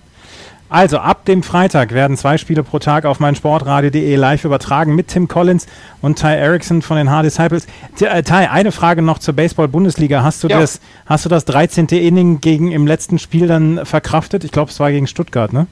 Also 0.69 0.99
ab 0.99 1.27
dem 1.27 1.43
Freitag 1.43 1.93
werden 1.93 2.17
zwei 2.17 2.39
Spiele 2.39 2.63
pro 2.63 2.79
Tag 2.79 3.05
auf 3.05 3.21
meinsportradio.de 3.21 4.17
live 4.17 4.47
übertragen 4.47 4.95
mit 4.95 5.09
Tim 5.09 5.29
Collins 5.29 5.67
und 6.01 6.19
Ty 6.19 6.29
Erickson 6.29 6.81
von 6.81 6.97
den 6.97 7.11
Hard 7.11 7.27
Disciples. 7.27 7.67
Äh, 8.01 8.23
Ty, 8.23 8.47
eine 8.47 8.73
Frage 8.73 9.03
noch 9.03 9.19
zur 9.19 9.35
Baseball-Bundesliga. 9.35 10.23
Hast 10.23 10.43
du 10.43 10.49
ja. 10.49 10.59
das, 10.59 10.81
hast 11.05 11.27
du 11.27 11.29
das 11.29 11.45
13. 11.45 11.89
Inning 11.89 12.41
gegen 12.41 12.73
im 12.73 12.87
letzten 12.87 13.19
Spiel 13.19 13.49
dann 13.49 13.85
verkraftet? 13.85 14.45
Ich 14.45 14.51
glaube, 14.51 14.71
es 14.71 14.81
war 14.81 14.91
gegen 14.91 15.07
Stuttgart, 15.07 15.53
ne? 15.53 15.67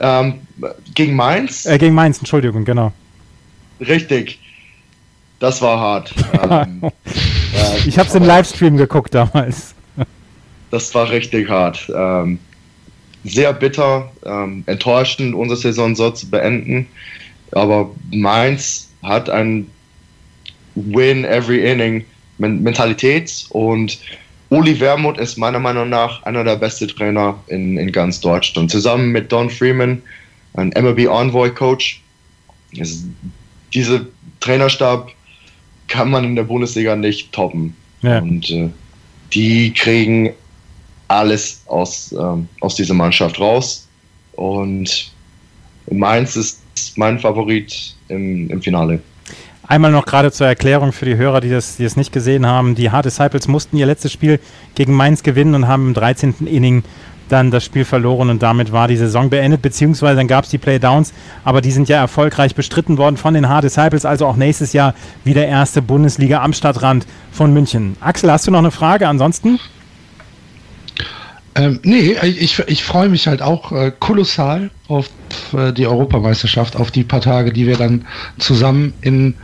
Ähm, 0.00 0.40
gegen 0.94 1.14
Mainz? 1.14 1.66
Äh, 1.66 1.76
gegen 1.76 1.94
Mainz, 1.94 2.18
Entschuldigung, 2.20 2.64
genau. 2.64 2.92
Richtig. 3.86 4.38
Das 5.38 5.60
war 5.60 5.78
hart. 5.78 6.14
ähm, 6.50 6.82
äh, 7.54 7.88
ich 7.88 7.98
habe 7.98 8.08
es 8.08 8.14
im 8.14 8.24
Livestream 8.24 8.76
geguckt 8.76 9.14
damals. 9.14 9.74
das 10.70 10.94
war 10.94 11.10
richtig 11.10 11.48
hart. 11.48 11.90
Ähm, 11.94 12.38
sehr 13.24 13.52
bitter, 13.52 14.10
ähm, 14.24 14.64
enttäuschend, 14.66 15.34
unsere 15.34 15.58
Saison 15.58 15.94
so 15.94 16.10
zu 16.10 16.28
beenden. 16.30 16.86
Aber 17.52 17.90
Mainz 18.10 18.88
hat 19.02 19.30
ein 19.30 19.70
Win 20.74 21.24
every 21.24 21.70
inning 21.70 22.04
Mentalität 22.38 23.46
und 23.50 23.98
Uli 24.48 24.78
Wermuth 24.80 25.18
ist 25.18 25.38
meiner 25.38 25.58
Meinung 25.58 25.88
nach 25.88 26.22
einer 26.24 26.44
der 26.44 26.56
besten 26.56 26.88
Trainer 26.88 27.38
in, 27.46 27.78
in 27.78 27.90
ganz 27.92 28.20
Deutschland. 28.20 28.70
Zusammen 28.70 29.10
mit 29.10 29.32
Don 29.32 29.48
Freeman, 29.48 30.02
ein 30.54 30.72
MLB 30.76 31.06
Envoy 31.06 31.50
Coach. 31.50 32.02
Es, 32.76 33.04
diese 33.74 34.06
Trainerstab 34.40 35.10
kann 35.88 36.10
man 36.10 36.24
in 36.24 36.36
der 36.36 36.44
Bundesliga 36.44 36.96
nicht 36.96 37.32
toppen. 37.32 37.74
Ja. 38.02 38.18
Und 38.18 38.50
äh, 38.50 38.68
die 39.32 39.72
kriegen 39.72 40.30
alles 41.08 41.62
aus, 41.66 42.12
ähm, 42.12 42.48
aus 42.60 42.76
dieser 42.76 42.94
Mannschaft 42.94 43.38
raus. 43.38 43.86
Und 44.32 45.12
Mainz 45.90 46.36
ist 46.36 46.62
mein 46.96 47.18
Favorit 47.18 47.94
im, 48.08 48.48
im 48.50 48.62
Finale. 48.62 49.00
Einmal 49.64 49.92
noch 49.92 50.04
gerade 50.04 50.32
zur 50.32 50.46
Erklärung 50.46 50.92
für 50.92 51.04
die 51.04 51.16
Hörer, 51.16 51.40
die 51.40 51.48
das, 51.48 51.76
die 51.76 51.84
das 51.84 51.96
nicht 51.96 52.12
gesehen 52.12 52.46
haben. 52.46 52.74
Die 52.74 52.90
Hard 52.90 53.04
Disciples 53.04 53.46
mussten 53.48 53.76
ihr 53.76 53.86
letztes 53.86 54.12
Spiel 54.12 54.40
gegen 54.74 54.94
Mainz 54.94 55.22
gewinnen 55.22 55.54
und 55.54 55.68
haben 55.68 55.88
im 55.88 55.94
13. 55.94 56.46
Inning 56.46 56.82
dann 57.28 57.50
das 57.50 57.64
Spiel 57.64 57.84
verloren 57.84 58.30
und 58.30 58.42
damit 58.42 58.72
war 58.72 58.88
die 58.88 58.96
Saison 58.96 59.30
beendet, 59.30 59.62
beziehungsweise 59.62 60.16
dann 60.16 60.28
gab 60.28 60.44
es 60.44 60.50
die 60.50 60.58
Playdowns, 60.58 61.12
aber 61.44 61.60
die 61.60 61.70
sind 61.70 61.88
ja 61.88 61.98
erfolgreich 61.98 62.54
bestritten 62.54 62.98
worden 62.98 63.16
von 63.16 63.34
den 63.34 63.48
Hard 63.48 63.64
Disciples, 63.64 64.04
also 64.04 64.26
auch 64.26 64.36
nächstes 64.36 64.72
Jahr 64.72 64.94
wieder 65.24 65.46
erste 65.46 65.82
Bundesliga 65.82 66.42
am 66.42 66.52
Stadtrand 66.52 67.06
von 67.30 67.52
München. 67.52 67.96
Axel, 68.00 68.30
hast 68.30 68.46
du 68.46 68.50
noch 68.50 68.58
eine 68.58 68.70
Frage 68.70 69.08
ansonsten? 69.08 69.58
Ähm, 71.54 71.80
nee, 71.82 72.16
ich, 72.22 72.58
ich 72.60 72.84
freue 72.84 73.08
mich 73.08 73.26
halt 73.26 73.42
auch 73.42 73.72
äh, 73.72 73.92
kolossal 73.98 74.70
auf 74.88 75.10
äh, 75.52 75.72
die 75.72 75.86
Europameisterschaft, 75.86 76.76
auf 76.76 76.90
die 76.90 77.04
paar 77.04 77.20
Tage, 77.20 77.52
die 77.52 77.66
wir 77.66 77.76
dann 77.76 78.06
zusammen 78.38 78.92
in 79.00 79.34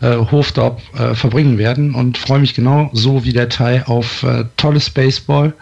äh, 0.00 0.16
Hofdorp 0.16 0.80
äh, 0.98 1.14
verbringen 1.14 1.58
werden 1.58 1.94
und 1.94 2.18
freue 2.18 2.38
mich 2.38 2.54
genau 2.54 2.90
so 2.92 3.24
wie 3.24 3.32
der 3.32 3.48
Thai 3.48 3.86
auf 3.86 4.22
äh, 4.22 4.44
tolles 4.56 4.90
Baseball 4.90 5.52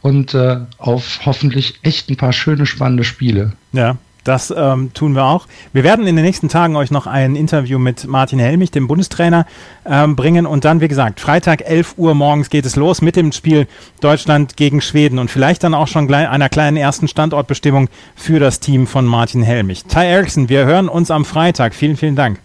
und 0.00 0.34
äh, 0.34 0.58
auf 0.78 1.20
hoffentlich 1.24 1.74
echt 1.82 2.10
ein 2.10 2.16
paar 2.16 2.32
schöne, 2.32 2.66
spannende 2.66 3.04
Spiele. 3.04 3.52
Ja, 3.72 3.96
das 4.24 4.52
ähm, 4.56 4.92
tun 4.94 5.14
wir 5.14 5.24
auch. 5.24 5.46
Wir 5.72 5.82
werden 5.82 6.06
in 6.06 6.16
den 6.16 6.24
nächsten 6.24 6.48
Tagen 6.48 6.76
euch 6.76 6.90
noch 6.90 7.06
ein 7.06 7.34
Interview 7.34 7.78
mit 7.78 8.06
Martin 8.06 8.38
Helmich, 8.38 8.70
dem 8.70 8.86
Bundestrainer, 8.86 9.46
ähm, 9.84 10.14
bringen. 10.14 10.46
Und 10.46 10.64
dann, 10.64 10.80
wie 10.80 10.88
gesagt, 10.88 11.20
Freitag 11.20 11.62
11 11.62 11.94
Uhr 11.96 12.14
morgens 12.14 12.48
geht 12.48 12.64
es 12.64 12.76
los 12.76 13.02
mit 13.02 13.16
dem 13.16 13.32
Spiel 13.32 13.66
Deutschland 14.00 14.56
gegen 14.56 14.80
Schweden 14.80 15.18
und 15.18 15.30
vielleicht 15.30 15.64
dann 15.64 15.74
auch 15.74 15.88
schon 15.88 16.12
einer 16.12 16.48
kleinen 16.48 16.76
ersten 16.76 17.08
Standortbestimmung 17.08 17.88
für 18.14 18.38
das 18.38 18.60
Team 18.60 18.86
von 18.86 19.06
Martin 19.06 19.42
Helmich. 19.42 19.84
Ty 19.84 20.06
Erickson, 20.06 20.48
wir 20.48 20.66
hören 20.66 20.88
uns 20.88 21.10
am 21.10 21.24
Freitag. 21.24 21.74
Vielen, 21.74 21.96
vielen 21.96 22.16
Dank. 22.16 22.38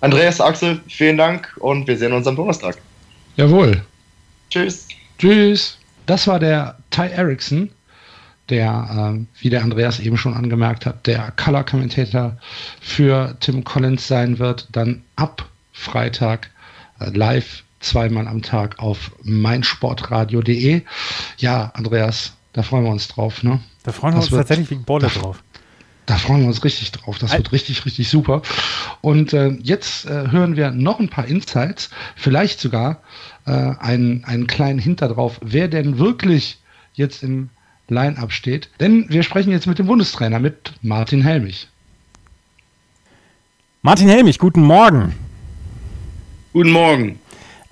Andreas, 0.00 0.40
Axel, 0.40 0.80
vielen 0.88 1.16
Dank 1.16 1.54
und 1.60 1.86
wir 1.86 1.96
sehen 1.96 2.12
uns 2.12 2.26
am 2.26 2.34
Donnerstag. 2.34 2.76
Jawohl. 3.36 3.82
Tschüss. 4.50 4.88
Tschüss. 5.18 5.78
Das 6.06 6.26
war 6.26 6.40
der 6.40 6.76
Ty 6.90 7.06
Erickson 7.06 7.70
der, 8.48 9.14
äh, 9.16 9.42
wie 9.42 9.50
der 9.50 9.62
Andreas 9.62 10.00
eben 10.00 10.16
schon 10.16 10.34
angemerkt 10.34 10.86
hat, 10.86 11.06
der 11.06 11.32
Color 11.32 11.64
Commentator 11.64 12.36
für 12.80 13.36
Tim 13.40 13.64
Collins 13.64 14.06
sein 14.06 14.38
wird, 14.38 14.68
dann 14.72 15.02
ab 15.16 15.48
Freitag 15.72 16.50
äh, 17.00 17.10
live 17.10 17.64
zweimal 17.80 18.28
am 18.28 18.42
Tag 18.42 18.78
auf 18.78 19.12
meinsportradio.de. 19.22 20.82
Ja, 21.38 21.72
Andreas, 21.74 22.34
da 22.52 22.62
freuen 22.62 22.84
wir 22.84 22.90
uns 22.90 23.08
drauf, 23.08 23.42
ne? 23.42 23.60
Da 23.82 23.92
freuen 23.92 24.14
das 24.14 24.30
wir 24.30 24.38
uns 24.38 24.46
tatsächlich 24.46 24.70
wie 24.70 24.76
Bolle 24.76 25.08
drauf. 25.08 25.42
Da 26.06 26.16
freuen 26.16 26.40
wir 26.40 26.48
uns 26.48 26.64
richtig 26.64 26.90
drauf. 26.92 27.18
Das 27.18 27.32
wird 27.32 27.52
richtig, 27.52 27.84
richtig 27.86 28.08
super. 28.08 28.42
Und 29.00 29.32
äh, 29.32 29.50
jetzt 29.62 30.04
äh, 30.04 30.30
hören 30.30 30.56
wir 30.56 30.72
noch 30.72 30.98
ein 30.98 31.08
paar 31.08 31.26
Insights, 31.26 31.90
vielleicht 32.16 32.60
sogar 32.60 33.02
äh, 33.46 33.50
einen, 33.50 34.24
einen 34.24 34.46
kleinen 34.48 34.78
Hinter 34.78 35.08
drauf, 35.08 35.38
wer 35.42 35.68
denn 35.68 35.98
wirklich 35.98 36.58
jetzt 36.94 37.22
im 37.22 37.50
Line-up 37.92 38.32
steht. 38.32 38.68
Denn 38.80 39.06
wir 39.08 39.22
sprechen 39.22 39.50
jetzt 39.50 39.66
mit 39.66 39.78
dem 39.78 39.86
Bundestrainer, 39.86 40.38
mit 40.38 40.72
Martin 40.82 41.22
Helmich. 41.22 41.68
Martin 43.82 44.08
Helmich, 44.08 44.38
guten 44.38 44.62
Morgen. 44.62 45.14
Guten 46.52 46.70
Morgen. 46.70 47.18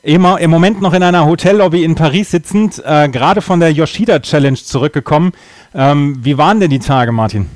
Immer 0.03 0.41
im 0.41 0.51
Moment 0.51 0.81
noch 0.81 0.95
in 0.95 1.03
einer 1.03 1.27
Hotellobby 1.27 1.85
in 1.85 1.95
Paris 1.95 2.31
sitzend, 2.31 2.83
äh, 2.85 3.09
gerade 3.09 3.43
von 3.43 3.61
der 3.61 3.71
Yoshida 3.71 4.21
Challenge 4.21 4.57
zurückgekommen. 4.57 5.33
Ähm, 5.75 6.19
wie 6.23 6.39
waren 6.39 6.59
denn 6.59 6.71
die 6.71 6.79
Tage, 6.79 7.13
Martin? 7.13 7.47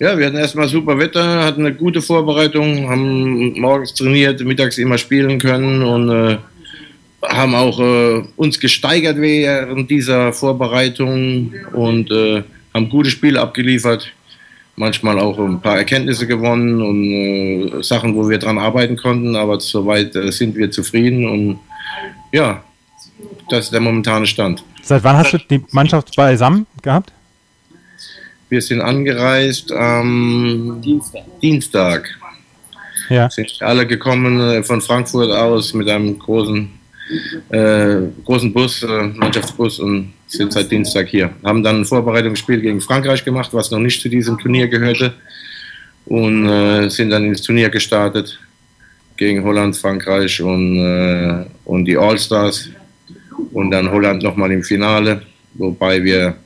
Ja, 0.00 0.18
wir 0.18 0.26
hatten 0.26 0.36
erstmal 0.36 0.68
super 0.68 0.98
Wetter, 0.98 1.44
hatten 1.44 1.66
eine 1.66 1.74
gute 1.74 2.02
Vorbereitung, 2.02 2.88
haben 2.88 3.58
morgens 3.60 3.94
trainiert, 3.94 4.44
mittags 4.44 4.78
immer 4.78 4.98
spielen 4.98 5.38
können 5.38 5.82
und 5.82 6.08
äh, 6.10 6.38
haben 7.22 7.54
auch 7.54 7.80
äh, 7.80 8.22
uns 8.36 8.60
gesteigert 8.60 9.16
während 9.18 9.90
dieser 9.90 10.32
Vorbereitung 10.32 11.52
und 11.72 12.10
äh, 12.10 12.42
haben 12.72 12.88
gute 12.88 13.10
Spiele 13.10 13.40
abgeliefert. 13.40 14.12
Manchmal 14.76 15.18
auch 15.18 15.38
ein 15.40 15.60
paar 15.60 15.76
Erkenntnisse 15.76 16.26
gewonnen 16.28 16.80
und 16.80 17.10
äh, 17.10 17.82
Sachen, 17.82 18.14
wo 18.14 18.28
wir 18.28 18.38
dran 18.38 18.58
arbeiten 18.58 18.96
konnten, 18.96 19.34
aber 19.34 19.58
soweit 19.58 20.14
äh, 20.14 20.30
sind 20.30 20.54
wir 20.54 20.70
zufrieden 20.70 21.26
und 21.28 21.58
ja, 22.30 22.62
das 23.48 23.66
ist 23.66 23.72
der 23.72 23.80
momentane 23.80 24.26
Stand. 24.26 24.62
Seit 24.82 25.02
wann 25.02 25.16
hast 25.16 25.32
du 25.32 25.38
die 25.38 25.64
Mannschaft 25.72 26.14
beisammen 26.14 26.66
gehabt? 26.82 27.12
Wir 28.48 28.62
sind 28.62 28.80
angereist 28.80 29.72
am 29.72 30.80
Dienstag. 30.82 31.22
Dienstag. 31.42 32.08
Ja. 33.10 33.28
Sind 33.28 33.50
alle 33.60 33.86
gekommen 33.86 34.40
äh, 34.40 34.62
von 34.62 34.80
Frankfurt 34.80 35.30
aus 35.30 35.74
mit 35.74 35.88
einem 35.88 36.18
großen 36.18 36.77
äh, 37.50 37.96
großen 38.24 38.52
Bus, 38.52 38.82
äh, 38.82 39.02
Mannschaftsbus 39.14 39.78
und 39.80 40.12
sind 40.26 40.52
seit 40.52 40.70
Dienstag 40.70 41.08
hier. 41.08 41.30
Haben 41.42 41.62
dann 41.62 41.80
ein 41.80 41.84
Vorbereitungsspiel 41.84 42.60
gegen 42.60 42.80
Frankreich 42.80 43.24
gemacht, 43.24 43.50
was 43.52 43.70
noch 43.70 43.78
nicht 43.78 44.00
zu 44.00 44.08
diesem 44.08 44.38
Turnier 44.38 44.68
gehörte 44.68 45.14
und 46.06 46.48
äh, 46.48 46.88
sind 46.88 47.10
dann 47.10 47.24
ins 47.24 47.42
Turnier 47.42 47.68
gestartet 47.68 48.38
gegen 49.16 49.42
Holland, 49.44 49.76
Frankreich 49.76 50.40
und, 50.40 50.78
äh, 50.78 51.44
und 51.64 51.84
die 51.84 51.96
All-Stars 51.96 52.70
und 53.52 53.70
dann 53.70 53.90
Holland 53.90 54.22
nochmal 54.22 54.52
im 54.52 54.62
Finale, 54.62 55.22
wobei 55.54 56.02
wir 56.02 56.36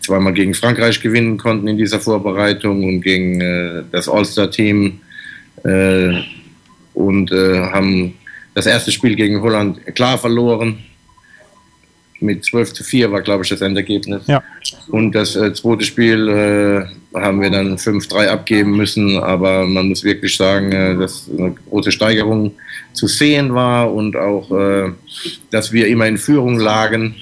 zweimal 0.00 0.32
gegen 0.32 0.54
Frankreich 0.54 1.00
gewinnen 1.00 1.36
konnten 1.36 1.68
in 1.68 1.76
dieser 1.76 2.00
Vorbereitung 2.00 2.84
und 2.84 3.00
gegen 3.00 3.40
äh, 3.40 3.82
das 3.90 4.08
All-Star-Team 4.08 5.00
äh, 5.64 6.20
und 6.94 7.32
äh, 7.32 7.60
haben 7.70 8.14
das 8.56 8.64
erste 8.64 8.90
Spiel 8.90 9.14
gegen 9.16 9.42
Holland 9.42 9.84
klar 9.94 10.16
verloren. 10.16 10.78
Mit 12.20 12.42
12 12.42 12.72
zu 12.72 12.84
4 12.84 13.12
war, 13.12 13.20
glaube 13.20 13.44
ich, 13.44 13.50
das 13.50 13.60
Endergebnis. 13.60 14.22
Ja. 14.26 14.42
Und 14.88 15.12
das 15.12 15.36
äh, 15.36 15.52
zweite 15.52 15.84
Spiel 15.84 16.26
äh, 16.26 17.18
haben 17.20 17.42
wir 17.42 17.50
dann 17.50 17.76
5-3 17.76 18.28
abgeben 18.28 18.74
müssen. 18.74 19.18
Aber 19.18 19.66
man 19.66 19.90
muss 19.90 20.02
wirklich 20.04 20.34
sagen, 20.34 20.72
äh, 20.72 20.96
dass 20.96 21.28
eine 21.30 21.54
große 21.68 21.92
Steigerung 21.92 22.52
zu 22.94 23.06
sehen 23.06 23.52
war 23.52 23.92
und 23.92 24.16
auch, 24.16 24.50
äh, 24.50 24.90
dass 25.50 25.70
wir 25.70 25.86
immer 25.88 26.06
in 26.06 26.16
Führung 26.16 26.58
lagen 26.58 27.14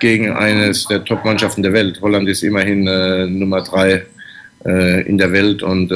gegen 0.00 0.32
eines 0.32 0.86
der 0.88 1.04
Top-Mannschaften 1.04 1.62
der 1.62 1.72
Welt. 1.72 2.00
Holland 2.02 2.28
ist 2.28 2.42
immerhin 2.42 2.88
äh, 2.88 3.26
Nummer 3.28 3.62
3 3.62 4.02
äh, 4.64 5.02
in 5.02 5.18
der 5.18 5.30
Welt 5.30 5.62
und 5.62 5.92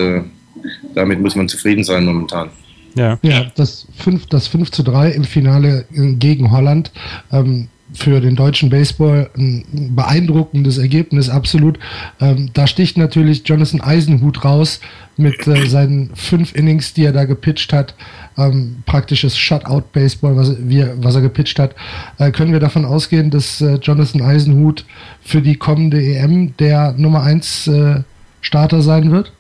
damit 0.94 1.20
muss 1.20 1.34
man 1.34 1.48
zufrieden 1.48 1.82
sein 1.82 2.04
momentan. 2.04 2.50
Ja, 2.96 3.18
ja 3.22 3.46
das, 3.54 3.86
5, 3.98 4.26
das 4.26 4.48
5 4.48 4.70
zu 4.70 4.82
3 4.82 5.10
im 5.10 5.24
Finale 5.24 5.84
gegen 5.90 6.50
Holland. 6.50 6.90
Ähm, 7.30 7.68
für 7.92 8.20
den 8.20 8.34
deutschen 8.34 8.68
Baseball 8.68 9.30
ein 9.36 9.94
beeindruckendes 9.94 10.78
Ergebnis, 10.78 11.28
absolut. 11.28 11.78
Ähm, 12.20 12.50
da 12.52 12.66
sticht 12.66 12.98
natürlich 12.98 13.46
Jonathan 13.46 13.80
Eisenhut 13.80 14.44
raus 14.44 14.80
mit 15.16 15.46
äh, 15.46 15.66
seinen 15.66 16.10
fünf 16.14 16.54
Innings, 16.54 16.94
die 16.94 17.04
er 17.04 17.12
da 17.12 17.24
gepitcht 17.24 17.72
hat. 17.72 17.94
Ähm, 18.36 18.82
praktisches 18.86 19.38
Shutout-Baseball, 19.38 20.36
was, 20.36 20.56
was 20.96 21.14
er 21.14 21.20
gepitcht 21.20 21.58
hat. 21.58 21.74
Äh, 22.18 22.32
können 22.32 22.52
wir 22.52 22.60
davon 22.60 22.84
ausgehen, 22.84 23.30
dass 23.30 23.60
äh, 23.60 23.76
Jonathan 23.76 24.20
Eisenhut 24.20 24.84
für 25.22 25.40
die 25.40 25.56
kommende 25.56 26.02
EM 26.02 26.56
der 26.56 26.92
Nummer 26.92 27.22
1 27.22 27.68
äh, 27.68 28.02
Starter 28.40 28.82
sein 28.82 29.12
wird? 29.12 29.32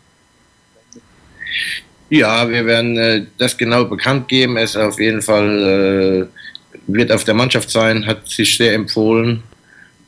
Ja, 2.08 2.48
wir 2.48 2.64
werden 2.66 2.96
äh, 2.96 3.26
das 3.36 3.56
genau 3.56 3.84
bekannt 3.84 4.28
geben. 4.28 4.56
Es 4.56 4.76
auf 4.76 5.00
jeden 5.00 5.22
Fall 5.22 6.28
äh, 6.28 6.80
wird 6.86 7.10
auf 7.10 7.24
der 7.24 7.34
Mannschaft 7.34 7.70
sein, 7.70 8.06
hat 8.06 8.28
sich 8.28 8.56
sehr 8.56 8.74
empfohlen 8.74 9.42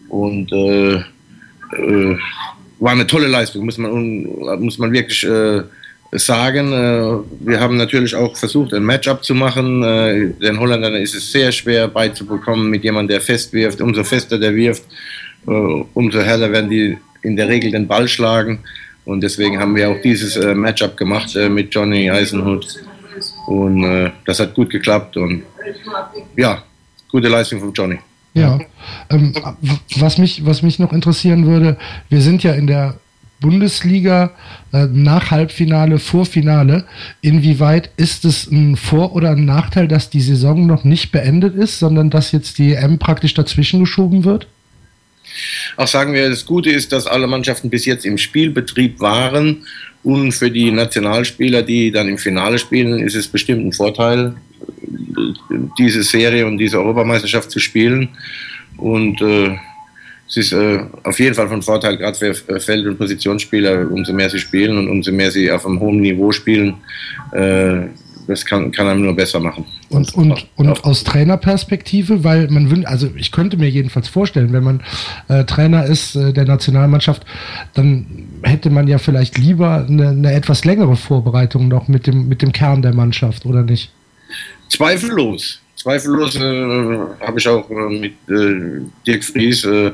und 0.09 0.53
äh, 0.53 0.95
äh 1.77 2.19
war 2.81 2.93
eine 2.93 3.09
tolle 3.09 3.27
Leistung, 3.27 3.65
muss 3.65 3.77
man, 3.77 4.23
muss 4.61 4.79
man 4.79 4.93
wirklich 4.93 5.25
äh, 5.25 5.63
sagen. 6.13 6.73
Äh, 6.73 7.19
wir 7.41 7.59
haben 7.59 7.77
natürlich 7.77 8.15
auch 8.15 8.37
versucht, 8.37 8.73
ein 8.73 8.85
Matchup 8.85 9.25
zu 9.25 9.35
machen. 9.35 9.83
den 9.83 10.61
Holländern 10.61 10.95
ist 10.95 11.17
es 11.17 11.33
sehr 11.33 11.51
schwer 11.51 11.89
beizubekommen 11.89 12.71
mit 12.71 12.85
jemandem, 12.85 13.17
der 13.17 13.21
fest 13.21 13.53
wirft. 13.53 13.81
Umso 13.81 14.05
fester 14.05 14.39
der 14.39 14.55
wirft, 14.55 14.85
umso 15.45 16.21
heller 16.21 16.53
werden 16.53 16.71
die 16.71 16.97
in 17.23 17.35
der 17.35 17.49
Regel 17.49 17.73
den 17.73 17.89
Ball 17.89 18.07
schlagen. 18.07 18.61
Und 19.09 19.23
deswegen 19.23 19.59
haben 19.59 19.75
wir 19.75 19.89
auch 19.89 20.03
dieses 20.03 20.37
äh, 20.37 20.55
Matchup 20.55 20.95
gemacht 20.95 21.35
äh, 21.35 21.49
mit 21.49 21.75
Johnny 21.75 22.11
Eisenhut. 22.11 22.79
Und 23.47 23.83
äh, 23.83 24.11
das 24.27 24.39
hat 24.39 24.53
gut 24.53 24.69
geklappt. 24.69 25.17
Und 25.17 25.45
ja, 26.37 26.63
gute 27.11 27.29
Leistung 27.29 27.59
von 27.59 27.73
Johnny. 27.73 27.99
Ja, 28.35 28.59
ähm, 29.09 29.33
was, 29.97 30.19
mich, 30.19 30.45
was 30.45 30.61
mich 30.61 30.79
noch 30.79 30.93
interessieren 30.93 31.47
würde, 31.47 31.79
wir 32.11 32.21
sind 32.21 32.43
ja 32.43 32.53
in 32.53 32.67
der 32.67 32.97
Bundesliga 33.41 34.33
äh, 34.75 34.85
nach 34.85 35.31
Halbfinale, 35.31 35.99
Vorfinale. 35.99 36.85
Inwieweit 37.23 37.91
ist 37.97 38.27
es 38.27 38.51
ein 38.51 38.77
Vor- 38.77 39.15
oder 39.15 39.31
ein 39.31 39.47
Nachteil, 39.47 39.89
dass 39.89 40.11
die 40.11 40.21
Saison 40.21 40.67
noch 40.67 40.85
nicht 40.85 41.13
beendet 41.13 41.55
ist, 41.55 41.79
sondern 41.79 42.11
dass 42.11 42.31
jetzt 42.33 42.59
die 42.59 42.75
EM 42.75 42.99
praktisch 42.99 43.33
dazwischen 43.33 43.81
geschoben 43.81 44.25
wird? 44.25 44.49
Auch 45.77 45.89
sagen 45.89 46.13
wir, 46.15 46.29
das 46.29 46.47
Gute 46.47 46.71
ist, 46.71 46.93
dass 46.93 47.07
alle 47.07 47.27
Mannschaften 47.27 47.71
bis 47.71 47.85
jetzt 47.87 48.05
im 48.05 48.19
Spielbetrieb 48.19 49.01
waren 49.01 49.65
und 50.03 50.33
für 50.33 50.51
die 50.51 50.71
Nationalspieler, 50.71 51.63
die 51.63 51.91
dann 51.91 52.09
im 52.09 52.19
Finale 52.19 52.59
spielen, 52.59 53.01
ist 53.01 53.17
es 53.17 53.29
bestimmt 53.29 53.67
ein 53.67 53.73
Vorteil, 53.73 54.35
diese 55.79 56.03
Serie 56.03 56.47
und 56.47 56.59
diese 56.59 56.79
Europameisterschaft 56.79 57.51
zu 57.51 57.59
spielen. 57.59 58.09
Und 58.77 59.21
äh, 59.21 59.57
es 60.29 60.37
ist 60.37 60.53
äh, 60.53 60.81
auf 61.05 61.19
jeden 61.19 61.35
Fall 61.35 61.49
von 61.49 61.63
Vorteil, 61.63 61.97
gerade 61.97 62.17
für 62.17 62.61
Feld- 62.61 62.87
und 62.87 62.99
Positionsspieler, 62.99 63.91
umso 63.91 64.13
mehr 64.13 64.31
sie 64.31 64.39
spielen 64.39 64.77
und 64.79 64.89
umso 64.89 65.11
mehr 65.11 65.31
sie 65.31 65.51
auf 65.51 65.67
einem 65.67 65.81
hohen 65.81 66.01
Niveau 66.01 66.33
spielen. 66.33 66.75
Äh, 67.33 67.89
das 68.29 68.45
kann, 68.45 68.71
kann 68.71 68.87
einem 68.87 69.03
nur 69.03 69.17
besser 69.17 69.41
machen. 69.41 69.65
Und, 69.89 70.15
und, 70.15 70.47
und 70.57 70.85
aus 70.85 71.03
Trainerperspektive, 71.03 72.25
weil 72.25 72.49
man 72.49 72.71
wünscht, 72.71 72.87
also 72.87 73.09
ich 73.17 73.33
könnte 73.33 73.57
mir 73.57 73.71
jedenfalls 73.71 74.07
vorstellen, 74.07 74.53
wenn 74.53 74.63
man 74.63 74.83
äh, 75.29 75.45
Trainer 75.45 75.87
ist 75.87 76.15
äh, 76.15 76.35
der 76.35 76.45
Nationalmannschaft, 76.45 77.25
dann 77.73 78.29
hätte 78.43 78.69
man 78.69 78.87
ja 78.87 78.99
vielleicht 78.99 79.39
lieber 79.39 79.87
eine, 79.89 80.11
eine 80.11 80.33
etwas 80.33 80.67
längere 80.67 80.97
Vorbereitung 80.97 81.69
noch 81.69 81.89
mit 81.89 82.07
dem, 82.07 82.29
mit 82.29 82.43
dem 82.43 82.53
Kern 82.53 82.83
der 82.83 82.95
Mannschaft, 82.95 83.47
oder 83.47 83.63
nicht? 83.63 83.91
Zweifellos. 84.69 85.61
Zweifellos 85.79 86.35
äh, 86.35 86.99
habe 87.21 87.39
ich 87.39 87.47
auch 87.47 87.71
äh, 87.71 87.75
mit 87.75 88.13
äh, 88.29 88.81
Dirk 89.07 89.23
Fries 89.23 89.65
äh, 89.65 89.93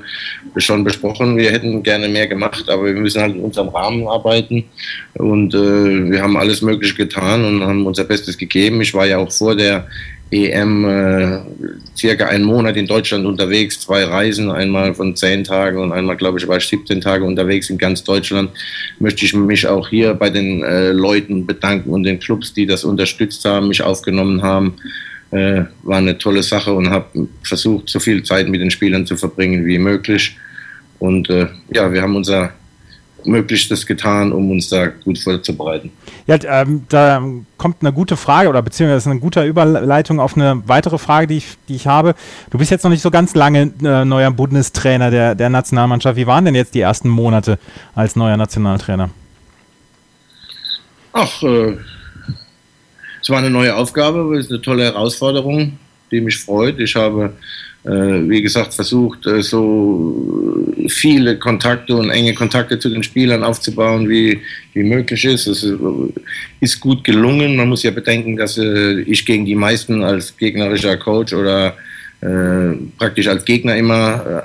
schon 0.56 0.82
besprochen. 0.82 1.36
Wir 1.36 1.50
hätten 1.50 1.82
gerne 1.82 2.08
mehr 2.08 2.26
gemacht, 2.26 2.70
aber 2.70 2.86
wir 2.86 2.94
müssen 2.94 3.20
halt 3.20 3.34
in 3.34 3.42
unserem 3.42 3.68
Rahmen 3.68 4.08
arbeiten. 4.08 4.64
Und 5.12 5.52
äh, 5.52 6.10
wir 6.10 6.22
haben 6.22 6.38
alles 6.38 6.62
Mögliche 6.62 6.94
getan 6.94 7.44
und 7.44 7.62
haben 7.62 7.86
unser 7.86 8.04
Bestes 8.04 8.38
gegeben. 8.38 8.80
Ich 8.80 8.94
war 8.94 9.06
ja 9.06 9.18
auch 9.18 9.30
vor 9.30 9.54
der 9.54 9.86
EM 10.30 11.44
circa 11.96 12.26
einen 12.26 12.44
Monat 12.44 12.76
in 12.76 12.86
Deutschland 12.86 13.24
unterwegs, 13.26 13.78
zwei 13.80 14.04
Reisen, 14.04 14.50
einmal 14.50 14.94
von 14.94 15.14
zehn 15.14 15.44
Tagen 15.44 15.78
und 15.78 15.92
einmal, 15.92 16.16
glaube 16.16 16.38
ich, 16.38 16.48
war 16.48 16.56
ich 16.56 16.66
17 16.66 17.02
Tage 17.02 17.24
unterwegs 17.24 17.70
in 17.70 17.78
ganz 17.78 18.02
Deutschland. 18.02 18.50
Möchte 18.98 19.26
ich 19.26 19.34
mich 19.34 19.66
auch 19.68 19.86
hier 19.86 20.14
bei 20.14 20.30
den 20.30 20.60
Leuten 20.92 21.46
bedanken 21.46 21.90
und 21.90 22.02
den 22.02 22.18
Clubs, 22.18 22.52
die 22.52 22.66
das 22.66 22.84
unterstützt 22.84 23.44
haben, 23.44 23.68
mich 23.68 23.82
aufgenommen 23.82 24.42
haben. 24.42 24.74
Äh, 25.34 25.64
war 25.82 25.98
eine 25.98 26.16
tolle 26.16 26.44
Sache 26.44 26.72
und 26.72 26.90
habe 26.90 27.26
versucht, 27.42 27.88
so 27.88 27.98
viel 27.98 28.22
Zeit 28.22 28.48
mit 28.48 28.60
den 28.60 28.70
Spielern 28.70 29.04
zu 29.04 29.16
verbringen 29.16 29.66
wie 29.66 29.78
möglich. 29.78 30.36
Und 31.00 31.28
äh, 31.28 31.48
ja, 31.70 31.92
wir 31.92 32.02
haben 32.02 32.14
unser 32.14 32.52
Möglichstes 33.24 33.84
getan, 33.84 34.30
um 34.30 34.52
uns 34.52 34.68
da 34.68 34.86
gut 34.86 35.18
vorzubereiten. 35.18 35.90
Ja, 36.28 36.36
ähm, 36.44 36.84
da 36.88 37.20
kommt 37.56 37.78
eine 37.80 37.92
gute 37.92 38.16
Frage 38.16 38.48
oder 38.48 38.62
beziehungsweise 38.62 39.10
eine 39.10 39.18
gute 39.18 39.44
Überleitung 39.44 40.20
auf 40.20 40.36
eine 40.36 40.62
weitere 40.66 40.98
Frage, 40.98 41.26
die 41.26 41.38
ich, 41.38 41.56
die 41.68 41.74
ich 41.74 41.88
habe. 41.88 42.14
Du 42.50 42.58
bist 42.58 42.70
jetzt 42.70 42.84
noch 42.84 42.90
nicht 42.90 43.02
so 43.02 43.10
ganz 43.10 43.34
lange 43.34 43.72
äh, 43.82 44.04
neuer 44.04 44.30
Bundestrainer 44.30 45.10
der, 45.10 45.34
der 45.34 45.50
Nationalmannschaft. 45.50 46.16
Wie 46.16 46.28
waren 46.28 46.44
denn 46.44 46.54
jetzt 46.54 46.76
die 46.76 46.80
ersten 46.80 47.08
Monate 47.08 47.58
als 47.96 48.14
neuer 48.14 48.36
Nationaltrainer? 48.36 49.10
Ach, 51.12 51.42
äh, 51.42 51.76
es 53.24 53.30
war 53.30 53.38
eine 53.38 53.48
neue 53.48 53.74
Aufgabe, 53.74 54.36
es 54.36 54.44
ist 54.44 54.52
eine 54.52 54.60
tolle 54.60 54.84
Herausforderung, 54.84 55.78
die 56.10 56.20
mich 56.20 56.36
freut. 56.36 56.78
Ich 56.78 56.94
habe, 56.94 57.32
äh, 57.84 57.88
wie 57.88 58.42
gesagt, 58.42 58.74
versucht, 58.74 59.26
äh, 59.26 59.42
so 59.42 60.62
viele 60.88 61.38
Kontakte 61.38 61.96
und 61.96 62.10
enge 62.10 62.34
Kontakte 62.34 62.78
zu 62.78 62.90
den 62.90 63.02
Spielern 63.02 63.42
aufzubauen, 63.42 64.10
wie, 64.10 64.42
wie 64.74 64.82
möglich 64.82 65.24
ist. 65.24 65.46
Es 65.46 65.66
ist 66.60 66.80
gut 66.80 67.02
gelungen. 67.02 67.56
Man 67.56 67.70
muss 67.70 67.82
ja 67.82 67.92
bedenken, 67.92 68.36
dass 68.36 68.58
äh, 68.58 69.00
ich 69.00 69.24
gegen 69.24 69.46
die 69.46 69.54
meisten 69.54 70.02
als 70.02 70.36
gegnerischer 70.36 70.98
Coach 70.98 71.32
oder 71.32 71.74
äh, 72.20 72.76
praktisch 72.98 73.26
als 73.28 73.42
Gegner 73.46 73.74
immer 73.74 74.44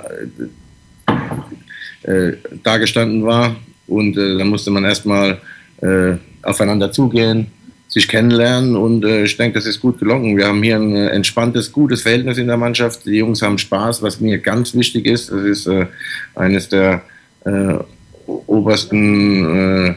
äh, 2.06 2.10
äh, 2.10 2.36
dagestanden 2.62 3.26
war. 3.26 3.56
Und 3.86 4.14
da 4.14 4.44
musste 4.44 4.70
man 4.70 4.84
erstmal 4.84 5.40
aufeinander 6.42 6.92
zugehen 6.92 7.48
sich 7.90 8.06
kennenlernen 8.06 8.76
und 8.76 9.04
äh, 9.04 9.24
ich 9.24 9.36
denke, 9.36 9.58
das 9.58 9.66
ist 9.66 9.80
gut 9.80 9.98
gelungen. 9.98 10.36
Wir 10.36 10.46
haben 10.46 10.62
hier 10.62 10.76
ein 10.76 10.94
äh, 10.94 11.08
entspanntes, 11.08 11.72
gutes 11.72 12.02
Verhältnis 12.02 12.38
in 12.38 12.46
der 12.46 12.56
Mannschaft. 12.56 13.04
Die 13.04 13.16
Jungs 13.16 13.42
haben 13.42 13.58
Spaß, 13.58 14.00
was 14.00 14.20
mir 14.20 14.38
ganz 14.38 14.74
wichtig 14.76 15.06
ist. 15.06 15.30
Das 15.30 15.42
ist 15.42 15.66
äh, 15.66 15.86
eines 16.36 16.68
der 16.68 17.02
äh, 17.44 17.74
obersten 18.26 19.88
äh, 19.88 19.94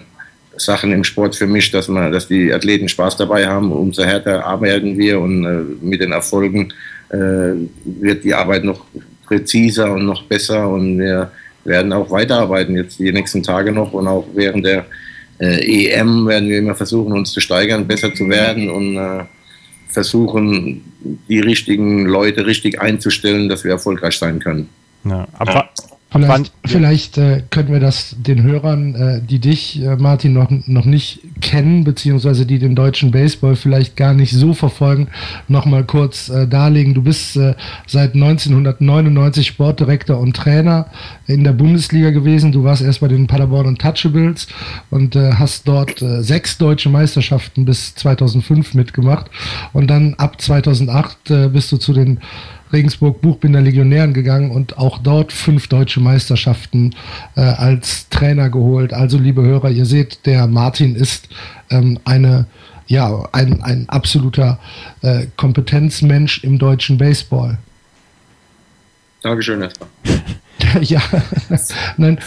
Sachen 0.58 0.92
im 0.92 1.04
Sport 1.04 1.36
für 1.36 1.46
mich, 1.46 1.70
dass 1.70 1.88
man, 1.88 2.12
dass 2.12 2.28
die 2.28 2.52
Athleten 2.52 2.90
Spaß 2.90 3.16
dabei 3.16 3.48
haben. 3.48 3.72
Umso 3.72 4.04
härter 4.04 4.44
arbeiten 4.44 4.98
wir 4.98 5.20
und 5.20 5.46
äh, 5.46 5.86
mit 5.86 6.02
den 6.02 6.12
Erfolgen 6.12 6.74
wird 7.16 8.24
die 8.24 8.34
Arbeit 8.34 8.64
noch 8.64 8.86
präziser 9.28 9.94
und 9.94 10.04
noch 10.04 10.24
besser 10.24 10.68
und 10.68 10.98
wir 10.98 11.30
werden 11.64 11.94
auch 11.94 12.10
weiterarbeiten 12.10 12.76
jetzt 12.76 12.98
die 12.98 13.12
nächsten 13.12 13.44
Tage 13.44 13.72
noch 13.72 13.94
und 13.94 14.08
auch 14.08 14.26
während 14.34 14.66
der 14.66 14.88
äh, 15.44 15.90
EM 15.90 16.28
werden 16.28 16.50
wir 16.50 16.60
immer 16.60 16.76
versuchen, 16.76 17.12
uns 17.14 17.32
zu 17.32 17.42
steigern, 17.42 17.86
besser 17.86 18.14
zu 18.14 18.30
werden 18.30 18.70
und 18.70 18.96
äh, 18.98 19.26
versuchen, 19.90 20.84
die 21.28 21.40
richtigen 21.40 22.06
Leute 22.06 22.46
richtig 22.46 22.82
einzustellen, 22.82 23.50
dass 23.50 23.64
wir 23.64 23.72
erfolgreich 23.72 24.18
sein 24.18 24.40
können. 24.40 24.70
Ja, 25.04 25.28
aber 25.34 25.70
Vielleicht, 26.14 26.52
vielleicht 26.64 27.18
äh, 27.18 27.42
können 27.50 27.72
wir 27.72 27.80
das 27.80 28.16
den 28.20 28.44
Hörern, 28.44 28.94
äh, 28.94 29.22
die 29.22 29.40
dich, 29.40 29.82
äh, 29.82 29.96
Martin, 29.96 30.34
noch, 30.34 30.52
noch 30.68 30.86
nicht 30.86 31.22
kennen, 31.42 31.84
beziehungsweise 31.84 32.46
die 32.46 32.60
den 32.60 32.76
deutschen 32.76 33.10
Baseball 33.10 33.56
vielleicht 33.56 33.98
gar 33.98 34.14
nicht 34.14 34.32
so 34.32 34.54
verfolgen, 34.54 35.08
nochmal 35.48 35.84
kurz 35.84 36.30
äh, 36.30 36.48
darlegen. 36.48 36.94
Du 36.94 37.02
bist 37.02 37.36
äh, 37.36 37.56
seit 37.88 38.14
1999 38.14 39.48
Sportdirektor 39.48 40.20
und 40.20 40.36
Trainer 40.36 40.86
in 41.26 41.44
der 41.44 41.54
Bundesliga 41.54 42.12
gewesen. 42.12 42.52
Du 42.52 42.64
warst 42.64 42.84
erst 42.84 43.02
bei 43.02 43.08
den 43.08 43.26
Paderborn 43.26 43.66
Untouchables 43.66 44.48
und 44.92 45.16
äh, 45.16 45.34
hast 45.34 45.68
dort 45.68 46.04
sechs 46.20 46.60
deutsche 46.60 46.90
Meisterschaften 46.90 47.66
bis 47.66 47.96
2005 47.96 48.76
mitgemacht. 48.76 49.32
Und 49.74 49.88
dann 49.88 50.14
ab 50.16 50.40
2008 50.40 51.52
bist 51.52 51.72
du 51.72 51.78
zu 51.78 51.94
den 51.94 52.20
Regensburg 52.74 53.22
Buchbinder 53.22 53.62
Legionären 53.62 54.14
gegangen 54.14 54.52
und 54.52 54.78
auch 54.78 54.98
dort 54.98 55.32
fünf 55.32 55.68
deutsche 55.68 56.00
Meisterschaften 56.02 56.96
äh, 57.36 57.42
als 57.42 58.10
Trainer 58.10 58.50
geholt. 58.50 58.94
Also, 58.94 59.18
liebe 59.18 59.44
Hörer, 59.44 59.70
ihr 59.70 59.86
seht, 59.86 60.26
der 60.26 60.48
Martin 60.48 60.96
ist 60.96 61.30
ähm, 61.70 62.00
eine 62.04 62.48
ja, 62.88 63.28
ein, 63.32 63.64
ein 63.64 63.88
absoluter 63.90 64.60
äh, 65.02 65.28
Kompetenzmensch 65.38 66.44
im 66.44 66.60
deutschen 66.60 66.98
Baseball. 66.98 67.58
Dankeschön 69.22 69.62
erstmal. 69.62 69.90
ja, 70.82 71.02
nein, 71.98 72.20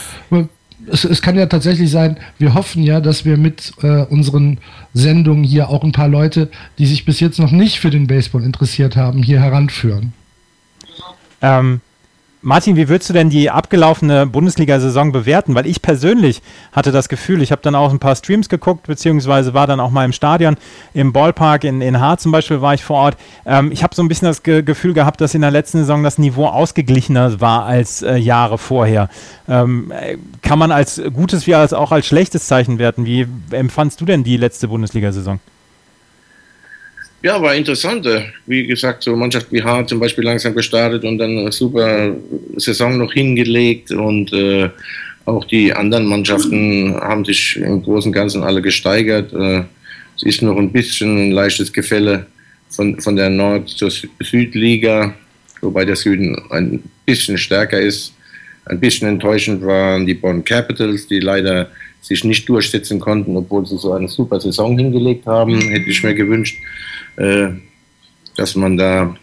es, 0.90 1.04
es, 1.04 1.22
kann 1.22 1.36
ja 1.36 1.46
tatsächlich 1.46 1.90
sein, 1.90 2.18
wir 2.38 2.54
hoffen 2.54 2.82
ja, 2.82 3.00
dass 3.00 3.24
wir 3.24 3.36
mit 3.36 3.72
äh, 3.82 4.02
unseren 4.04 4.58
Sendungen 4.94 5.44
hier 5.44 5.68
auch 5.68 5.84
ein 5.84 5.92
paar 5.92 6.08
Leute, 6.08 6.50
die 6.78 6.86
sich 6.86 7.04
bis 7.04 7.20
jetzt 7.20 7.38
noch 7.38 7.50
nicht 7.50 7.78
für 7.78 7.90
den 7.90 8.06
Baseball 8.06 8.42
interessiert 8.42 8.96
haben, 8.96 9.22
hier 9.22 9.40
heranführen. 9.40 10.12
Ähm, 11.42 11.80
Martin, 12.46 12.76
wie 12.76 12.88
würdest 12.88 13.10
du 13.10 13.12
denn 13.12 13.28
die 13.28 13.50
abgelaufene 13.50 14.24
Bundesliga-Saison 14.24 15.10
bewerten? 15.10 15.56
Weil 15.56 15.66
ich 15.66 15.82
persönlich 15.82 16.42
hatte 16.70 16.92
das 16.92 17.08
Gefühl, 17.08 17.42
ich 17.42 17.50
habe 17.50 17.60
dann 17.60 17.74
auch 17.74 17.90
ein 17.90 17.98
paar 17.98 18.14
Streams 18.14 18.48
geguckt, 18.48 18.86
beziehungsweise 18.86 19.52
war 19.52 19.66
dann 19.66 19.80
auch 19.80 19.90
mal 19.90 20.04
im 20.04 20.12
Stadion, 20.12 20.56
im 20.94 21.12
Ballpark 21.12 21.64
in, 21.64 21.80
in 21.80 21.98
Haar 21.98 22.18
zum 22.18 22.30
Beispiel 22.30 22.60
war 22.60 22.72
ich 22.72 22.84
vor 22.84 22.98
Ort. 22.98 23.16
Ähm, 23.46 23.72
ich 23.72 23.82
habe 23.82 23.96
so 23.96 24.02
ein 24.02 24.06
bisschen 24.06 24.28
das 24.28 24.44
Ge 24.44 24.62
Gefühl 24.62 24.94
gehabt, 24.94 25.20
dass 25.20 25.34
in 25.34 25.40
der 25.40 25.50
letzten 25.50 25.78
Saison 25.78 26.04
das 26.04 26.18
Niveau 26.18 26.46
ausgeglichener 26.46 27.40
war 27.40 27.64
als 27.64 28.02
äh, 28.02 28.14
Jahre 28.14 28.58
vorher. 28.58 29.08
Ähm, 29.48 29.90
äh, 29.90 30.16
kann 30.42 30.60
man 30.60 30.70
als 30.70 31.02
gutes 31.12 31.48
wie 31.48 31.54
als 31.56 31.72
auch 31.72 31.90
als 31.90 32.06
schlechtes 32.06 32.46
Zeichen 32.46 32.78
werten? 32.78 33.06
Wie 33.06 33.26
empfandst 33.50 34.00
du 34.00 34.04
denn 34.04 34.22
die 34.22 34.36
letzte 34.36 34.68
Bundesliga-Saison? 34.68 35.40
Ja, 37.22 37.40
war 37.42 37.54
interessant. 37.54 38.06
Wie 38.46 38.66
gesagt, 38.66 39.02
so 39.02 39.16
Mannschaft 39.16 39.50
wie 39.50 39.62
Hart 39.62 39.88
zum 39.88 39.98
Beispiel 39.98 40.24
langsam 40.24 40.54
gestartet 40.54 41.04
und 41.04 41.18
dann 41.18 41.36
eine 41.36 41.50
super 41.52 42.14
Saison 42.56 42.98
noch 42.98 43.12
hingelegt 43.12 43.90
und 43.90 44.32
äh, 44.32 44.68
auch 45.24 45.44
die 45.44 45.72
anderen 45.72 46.06
Mannschaften 46.06 46.94
haben 46.94 47.24
sich 47.24 47.56
im 47.56 47.82
Großen 47.82 48.10
und 48.10 48.14
Ganzen 48.14 48.44
alle 48.44 48.62
gesteigert. 48.62 49.32
Äh, 49.32 49.64
es 50.16 50.22
ist 50.22 50.42
noch 50.42 50.56
ein 50.56 50.70
bisschen 50.70 51.30
ein 51.30 51.32
leichtes 51.32 51.72
Gefälle 51.72 52.26
von, 52.70 53.00
von 53.00 53.16
der 53.16 53.28
Nord- 53.28 53.70
zur 53.70 53.90
Südliga, 53.90 55.14
wobei 55.62 55.84
der 55.84 55.96
Süden 55.96 56.40
ein 56.50 56.82
bisschen 57.04 57.38
stärker 57.38 57.80
ist. 57.80 58.12
Ein 58.66 58.78
bisschen 58.78 59.08
enttäuschend 59.08 59.64
waren 59.64 60.06
die 60.06 60.14
Bonn 60.14 60.44
Capitals, 60.44 61.06
die 61.06 61.20
leider 61.20 61.70
sich 62.06 62.22
nicht 62.22 62.48
durchsetzen 62.48 63.00
konnten, 63.00 63.36
obwohl 63.36 63.66
sie 63.66 63.78
so 63.78 63.92
eine 63.92 64.08
super 64.08 64.38
Saison 64.38 64.78
hingelegt 64.78 65.26
haben. 65.26 65.58
Hätte 65.58 65.90
ich 65.90 66.02
mir 66.04 66.14
gewünscht, 66.14 66.58
äh, 67.16 67.48
dass 68.36 68.54
man 68.54 68.76
da 68.76 69.16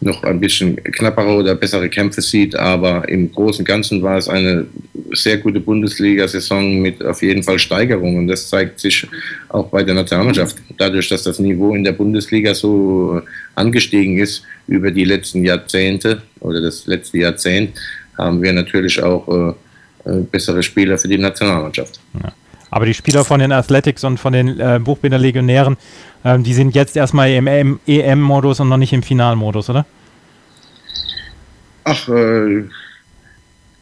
noch 0.00 0.24
ein 0.24 0.40
bisschen 0.40 0.76
knappere 0.76 1.36
oder 1.36 1.54
bessere 1.54 1.90
Kämpfe 1.90 2.22
sieht. 2.22 2.56
Aber 2.56 3.06
im 3.06 3.30
Großen 3.30 3.60
und 3.60 3.66
Ganzen 3.66 4.02
war 4.02 4.16
es 4.16 4.28
eine 4.28 4.66
sehr 5.12 5.36
gute 5.36 5.60
Bundesliga-Saison 5.60 6.80
mit 6.80 7.04
auf 7.04 7.22
jeden 7.22 7.42
Fall 7.42 7.58
Steigerungen. 7.58 8.26
Das 8.26 8.48
zeigt 8.48 8.80
sich 8.80 9.06
auch 9.50 9.68
bei 9.68 9.82
der 9.82 9.94
Nationalmannschaft. 9.94 10.56
Dadurch, 10.78 11.10
dass 11.10 11.24
das 11.24 11.38
Niveau 11.38 11.74
in 11.74 11.84
der 11.84 11.92
Bundesliga 11.92 12.54
so 12.54 13.20
angestiegen 13.54 14.18
ist 14.18 14.42
über 14.66 14.90
die 14.90 15.04
letzten 15.04 15.44
Jahrzehnte 15.44 16.22
oder 16.40 16.62
das 16.62 16.86
letzte 16.86 17.18
Jahrzehnt, 17.18 17.78
haben 18.16 18.42
wir 18.42 18.54
natürlich 18.54 19.02
auch 19.02 19.28
äh, 19.28 19.52
bessere 20.04 20.62
Spieler 20.62 20.98
für 20.98 21.08
die 21.08 21.18
Nationalmannschaft. 21.18 22.00
Ja. 22.22 22.32
Aber 22.70 22.86
die 22.86 22.94
Spieler 22.94 23.24
von 23.24 23.38
den 23.38 23.52
Athletics 23.52 24.02
und 24.02 24.18
von 24.18 24.32
den 24.32 24.58
äh, 24.58 24.80
Buchbinder 24.82 25.18
Legionären, 25.18 25.76
äh, 26.24 26.38
die 26.38 26.54
sind 26.54 26.74
jetzt 26.74 26.96
erstmal 26.96 27.30
im 27.30 27.78
EM-Modus 27.86 28.60
und 28.60 28.70
noch 28.70 28.78
nicht 28.78 28.94
im 28.94 29.02
Finalmodus, 29.02 29.68
oder? 29.68 29.84
Ach, 31.84 32.08
äh, 32.08 32.64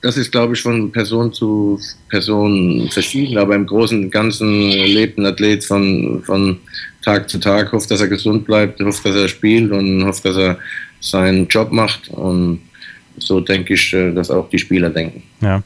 das 0.03 0.17
ist, 0.17 0.33
glaube 0.33 0.55
ich, 0.55 0.63
von 0.63 0.91
Person 0.91 1.33
zu 1.33 1.79
Person 2.09 2.89
verschieden, 2.91 3.39
aber 3.39 3.55
im 3.55 3.67
Großen 3.67 4.05
und 4.05 4.11
Ganzen 4.11 4.71
lebt 4.71 5.19
ein 5.19 5.27
Athlet 5.27 5.65
von, 5.65 6.23
von 6.25 6.59
Tag 7.05 7.29
zu 7.31 7.39
Tag, 7.39 7.71
hofft, 7.73 7.91
dass 7.91 8.01
er 8.01 8.09
gesund 8.09 8.45
bleibt, 8.45 8.81
hofft, 8.81 9.05
dass 9.05 9.15
er 9.15 9.29
spielt 9.29 9.71
und 9.71 10.05
hofft, 10.05 10.25
dass 10.25 10.37
er 10.37 10.59
seinen 11.01 11.47
Job 11.49 11.71
macht. 11.71 12.09
Und 12.09 12.61
so 13.19 13.41
denke 13.41 13.75
ich, 13.75 13.93
äh, 13.93 14.13
dass 14.13 14.31
auch 14.31 14.49
die 14.49 14.59
Spieler 14.59 14.91
denken. 14.91 15.23
Ja. 15.41 15.63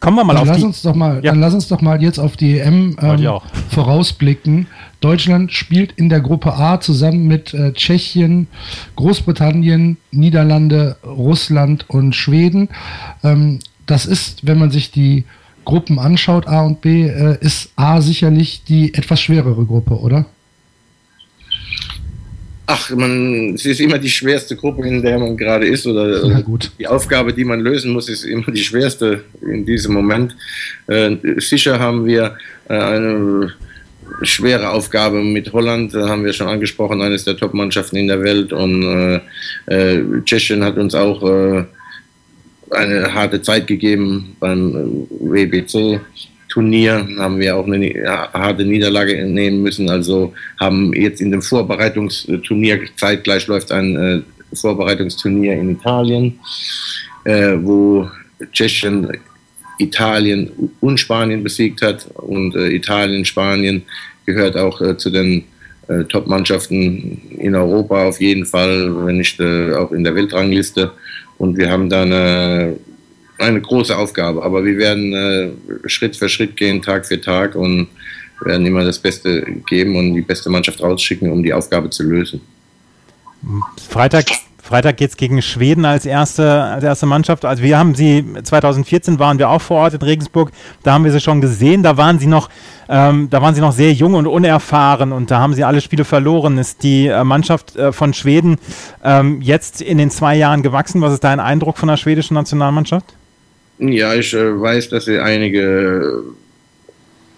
Kommen 0.00 0.16
wir 0.16 0.24
mal 0.24 0.32
dann 0.32 0.42
auf 0.42 0.48
lass 0.48 0.56
die. 0.56 0.64
Uns 0.64 0.82
doch 0.82 0.94
mal, 0.94 1.16
ja. 1.16 1.30
Dann 1.30 1.40
lass 1.40 1.52
uns 1.52 1.68
doch 1.68 1.82
mal 1.82 2.02
jetzt 2.02 2.18
auf 2.18 2.36
die 2.36 2.58
EM 2.58 2.96
ähm, 3.02 3.40
vorausblicken. 3.68 4.66
Deutschland 5.00 5.52
spielt 5.52 5.92
in 5.92 6.08
der 6.08 6.20
Gruppe 6.20 6.54
A 6.54 6.80
zusammen 6.80 7.26
mit 7.26 7.52
äh, 7.52 7.72
Tschechien, 7.74 8.48
Großbritannien, 8.96 9.98
Niederlande, 10.10 10.96
Russland 11.04 11.88
und 11.88 12.14
Schweden. 12.16 12.70
Ähm, 13.22 13.58
das 13.84 14.06
ist, 14.06 14.46
wenn 14.46 14.58
man 14.58 14.70
sich 14.70 14.90
die 14.90 15.24
Gruppen 15.66 15.98
anschaut, 15.98 16.48
A 16.48 16.62
und 16.62 16.80
B, 16.80 17.06
äh, 17.06 17.36
ist 17.40 17.70
A 17.76 18.00
sicherlich 18.00 18.64
die 18.64 18.94
etwas 18.94 19.20
schwerere 19.20 19.66
Gruppe, 19.66 20.00
oder? 20.00 20.24
Ach, 22.72 22.88
man, 22.90 23.54
es 23.54 23.66
ist 23.66 23.80
immer 23.80 23.98
die 23.98 24.08
schwerste 24.08 24.54
Gruppe, 24.54 24.86
in 24.86 25.02
der 25.02 25.18
man 25.18 25.36
gerade 25.36 25.66
ist. 25.66 25.88
Oder 25.88 26.24
ja, 26.24 26.40
gut. 26.40 26.70
die 26.78 26.86
Aufgabe, 26.86 27.32
die 27.32 27.44
man 27.44 27.58
lösen 27.58 27.92
muss, 27.92 28.08
ist 28.08 28.22
immer 28.22 28.52
die 28.52 28.62
schwerste 28.62 29.24
in 29.42 29.66
diesem 29.66 29.92
Moment. 29.92 30.36
Äh, 30.86 31.16
sicher 31.38 31.80
haben 31.80 32.06
wir 32.06 32.36
äh, 32.68 32.74
eine 32.74 33.52
schwere 34.22 34.70
Aufgabe 34.70 35.20
mit 35.20 35.52
Holland, 35.52 35.94
da 35.94 36.08
haben 36.08 36.24
wir 36.24 36.32
schon 36.32 36.46
angesprochen, 36.46 37.02
eines 37.02 37.24
der 37.24 37.36
Top-Mannschaften 37.36 37.96
in 37.96 38.06
der 38.06 38.22
Welt. 38.22 38.52
Und 38.52 38.84
äh, 38.84 39.20
äh 39.66 40.04
Tschechien 40.24 40.62
hat 40.62 40.76
uns 40.76 40.94
auch 40.94 41.24
äh, 41.24 41.64
eine 42.70 43.12
harte 43.12 43.42
Zeit 43.42 43.66
gegeben 43.66 44.36
beim 44.38 44.76
äh, 44.76 45.48
WBC. 45.48 46.00
Turnier 46.50 47.06
haben 47.18 47.38
wir 47.38 47.56
auch 47.56 47.66
eine 47.66 47.94
harte 48.34 48.64
Niederlage 48.64 49.24
nehmen 49.24 49.62
müssen. 49.62 49.88
Also 49.88 50.34
haben 50.58 50.92
jetzt 50.92 51.20
in 51.20 51.30
dem 51.30 51.42
Vorbereitungsturnier, 51.42 52.80
zeitgleich 52.96 53.46
läuft 53.46 53.72
ein 53.72 53.96
äh, 53.96 54.20
Vorbereitungsturnier 54.56 55.54
in 55.54 55.70
Italien, 55.70 56.38
äh, 57.24 57.54
wo 57.56 58.08
Tschechien 58.52 59.08
Italien 59.78 60.50
und 60.80 60.98
Spanien 60.98 61.42
besiegt 61.42 61.82
hat. 61.82 62.06
Und 62.14 62.56
äh, 62.56 62.68
Italien, 62.68 63.24
Spanien 63.24 63.82
gehört 64.26 64.56
auch 64.56 64.96
zu 64.96 65.10
den 65.10 65.44
Top-Mannschaften 66.08 67.20
in 67.36 67.56
Europa 67.56 68.04
auf 68.04 68.20
jeden 68.20 68.46
Fall, 68.46 68.94
wenn 69.06 69.16
nicht 69.16 69.40
auch 69.40 69.90
in 69.90 70.04
der 70.04 70.14
Weltrangliste. 70.14 70.92
Und 71.36 71.56
wir 71.56 71.68
haben 71.68 71.90
da 71.90 72.02
eine 72.02 72.76
eine 73.40 73.60
große 73.60 73.96
Aufgabe, 73.96 74.42
aber 74.42 74.64
wir 74.64 74.76
werden 74.78 75.12
äh, 75.12 75.88
Schritt 75.88 76.16
für 76.16 76.28
Schritt 76.28 76.56
gehen, 76.56 76.82
Tag 76.82 77.06
für 77.06 77.20
Tag 77.20 77.54
und 77.54 77.88
werden 78.44 78.66
immer 78.66 78.84
das 78.84 78.98
Beste 78.98 79.42
geben 79.68 79.96
und 79.96 80.14
die 80.14 80.22
beste 80.22 80.50
Mannschaft 80.50 80.82
rausschicken, 80.82 81.30
um 81.30 81.42
die 81.42 81.52
Aufgabe 81.52 81.90
zu 81.90 82.02
lösen. 82.04 82.40
Freitag, 83.88 84.26
Freitag 84.62 84.98
geht 84.98 85.10
es 85.10 85.16
gegen 85.16 85.40
Schweden 85.42 85.84
als 85.84 86.06
erste, 86.06 86.62
als 86.62 86.84
erste 86.84 87.06
Mannschaft. 87.06 87.44
Also 87.44 87.62
wir 87.62 87.78
haben 87.78 87.94
sie, 87.94 88.24
2014 88.42 89.18
waren 89.18 89.38
wir 89.38 89.48
auch 89.48 89.60
vor 89.60 89.78
Ort 89.78 89.94
in 89.94 90.02
Regensburg, 90.02 90.52
da 90.82 90.92
haben 90.92 91.04
wir 91.04 91.12
sie 91.12 91.20
schon 91.20 91.40
gesehen, 91.40 91.82
da 91.82 91.96
waren 91.96 92.18
sie 92.18 92.26
noch, 92.26 92.50
ähm, 92.88 93.28
da 93.30 93.42
waren 93.42 93.54
sie 93.54 93.60
noch 93.60 93.72
sehr 93.72 93.92
jung 93.92 94.14
und 94.14 94.26
unerfahren 94.26 95.12
und 95.12 95.30
da 95.30 95.40
haben 95.40 95.54
sie 95.54 95.64
alle 95.64 95.80
Spiele 95.80 96.04
verloren. 96.04 96.58
Ist 96.58 96.82
die 96.82 97.06
äh, 97.06 97.24
Mannschaft 97.24 97.76
äh, 97.76 97.92
von 97.92 98.14
Schweden 98.14 98.58
ähm, 99.02 99.40
jetzt 99.40 99.80
in 99.80 99.98
den 99.98 100.10
zwei 100.10 100.36
Jahren 100.36 100.62
gewachsen? 100.62 101.00
Was 101.00 101.14
ist 101.14 101.24
dein 101.24 101.40
Eindruck 101.40 101.78
von 101.78 101.88
der 101.88 101.96
schwedischen 101.96 102.34
Nationalmannschaft? 102.34 103.14
Ja, 103.80 104.14
ich 104.14 104.34
äh, 104.34 104.60
weiß, 104.60 104.90
dass 104.90 105.06
sie 105.06 105.18
einige 105.18 106.22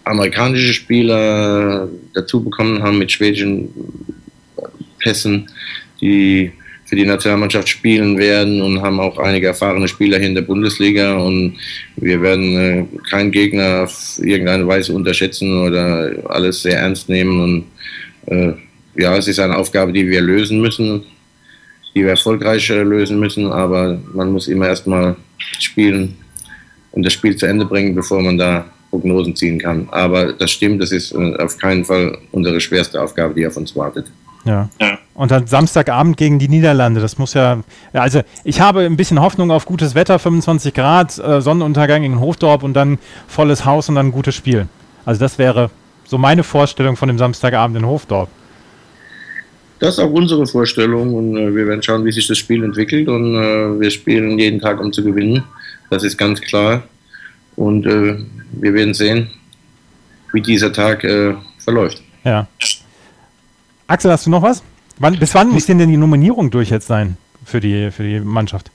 amerikanische 0.02 0.72
Spieler 0.72 1.88
dazu 2.14 2.42
bekommen 2.42 2.82
haben 2.82 2.98
mit 2.98 3.12
schwedischen 3.12 3.68
Pässen, 4.98 5.48
die 6.00 6.50
für 6.86 6.96
die 6.96 7.06
Nationalmannschaft 7.06 7.68
spielen 7.68 8.18
werden 8.18 8.60
und 8.60 8.82
haben 8.82 8.98
auch 8.98 9.18
einige 9.18 9.46
erfahrene 9.46 9.86
Spieler 9.86 10.18
hier 10.18 10.26
in 10.26 10.34
der 10.34 10.42
Bundesliga. 10.42 11.16
Und 11.16 11.58
wir 11.94 12.20
werden 12.20 12.56
äh, 12.56 12.86
keinen 13.08 13.30
Gegner 13.30 13.84
auf 13.84 14.18
irgendeine 14.20 14.66
Weise 14.66 14.94
unterschätzen 14.94 15.60
oder 15.60 16.12
alles 16.28 16.62
sehr 16.62 16.80
ernst 16.80 17.08
nehmen. 17.08 17.40
Und 17.40 18.34
äh, 18.34 18.52
ja, 19.00 19.16
es 19.16 19.28
ist 19.28 19.38
eine 19.38 19.56
Aufgabe, 19.56 19.92
die 19.92 20.08
wir 20.08 20.20
lösen 20.20 20.60
müssen, 20.60 21.04
die 21.94 22.02
wir 22.02 22.10
erfolgreich 22.10 22.68
lösen 22.68 23.20
müssen, 23.20 23.46
aber 23.46 24.00
man 24.12 24.32
muss 24.32 24.48
immer 24.48 24.66
erstmal 24.66 25.14
spielen 25.60 26.16
und 26.92 27.04
das 27.04 27.12
Spiel 27.12 27.36
zu 27.36 27.46
Ende 27.46 27.64
bringen, 27.64 27.94
bevor 27.94 28.22
man 28.22 28.38
da 28.38 28.64
Prognosen 28.90 29.34
ziehen 29.34 29.58
kann. 29.58 29.88
Aber 29.90 30.32
das 30.32 30.50
stimmt, 30.50 30.80
das 30.82 30.92
ist 30.92 31.12
äh, 31.12 31.36
auf 31.36 31.56
keinen 31.58 31.84
Fall 31.84 32.18
unsere 32.30 32.60
schwerste 32.60 33.02
Aufgabe, 33.02 33.34
die 33.34 33.46
auf 33.46 33.56
uns 33.56 33.74
wartet. 33.74 34.06
Ja. 34.44 34.68
ja. 34.80 34.98
Und 35.14 35.30
dann 35.30 35.46
Samstagabend 35.46 36.16
gegen 36.16 36.38
die 36.38 36.48
Niederlande. 36.48 37.00
Das 37.00 37.18
muss 37.18 37.34
ja, 37.34 37.62
also 37.92 38.22
ich 38.44 38.60
habe 38.60 38.80
ein 38.80 38.96
bisschen 38.96 39.20
Hoffnung 39.20 39.50
auf 39.50 39.66
gutes 39.66 39.94
Wetter, 39.94 40.18
25 40.18 40.74
Grad, 40.74 41.18
äh, 41.18 41.40
Sonnenuntergang 41.40 42.02
in 42.02 42.20
Hofdorp 42.20 42.62
und 42.62 42.74
dann 42.74 42.98
volles 43.28 43.64
Haus 43.64 43.88
und 43.88 43.94
dann 43.94 44.06
ein 44.06 44.12
gutes 44.12 44.34
Spiel. 44.34 44.68
Also 45.04 45.20
das 45.20 45.38
wäre 45.38 45.70
so 46.04 46.18
meine 46.18 46.42
Vorstellung 46.42 46.96
von 46.96 47.08
dem 47.08 47.18
Samstagabend 47.18 47.76
in 47.76 47.86
Hofdorp. 47.86 48.28
Das 49.78 49.94
ist 49.94 49.98
auch 49.98 50.12
unsere 50.12 50.46
Vorstellung 50.46 51.14
und 51.14 51.36
äh, 51.36 51.54
wir 51.54 51.66
werden 51.66 51.82
schauen, 51.82 52.04
wie 52.04 52.12
sich 52.12 52.26
das 52.26 52.38
Spiel 52.38 52.62
entwickelt 52.62 53.08
und 53.08 53.34
äh, 53.34 53.80
wir 53.80 53.90
spielen 53.90 54.38
jeden 54.38 54.60
Tag, 54.60 54.80
um 54.80 54.92
zu 54.92 55.02
gewinnen. 55.02 55.42
Das 55.92 56.04
ist 56.04 56.16
ganz 56.16 56.40
klar. 56.40 56.84
Und 57.54 57.84
äh, 57.84 58.16
wir 58.52 58.72
werden 58.72 58.94
sehen, 58.94 59.30
wie 60.32 60.40
dieser 60.40 60.72
Tag 60.72 61.04
äh, 61.04 61.34
verläuft. 61.58 62.02
Ja. 62.24 62.48
Axel, 63.88 64.10
hast 64.10 64.24
du 64.24 64.30
noch 64.30 64.40
was? 64.40 64.62
Wann, 64.98 65.18
bis 65.18 65.34
wann 65.34 65.50
muss 65.50 65.66
denn, 65.66 65.76
denn 65.76 65.90
die 65.90 65.98
Nominierung 65.98 66.50
durch 66.50 66.70
jetzt 66.70 66.86
sein 66.86 67.18
für 67.44 67.60
die, 67.60 67.90
für 67.90 68.04
die 68.04 68.20
Mannschaft? 68.20 68.70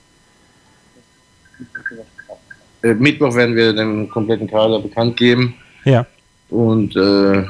Äh, 2.84 2.94
Mittwoch 2.94 3.34
werden 3.34 3.56
wir 3.56 3.74
den 3.74 4.08
kompletten 4.12 4.48
Kader 4.48 4.80
bekannt 4.80 5.18
geben. 5.18 5.56
Ja. 5.86 6.06
Und 6.52 6.96
äh, 6.96 7.46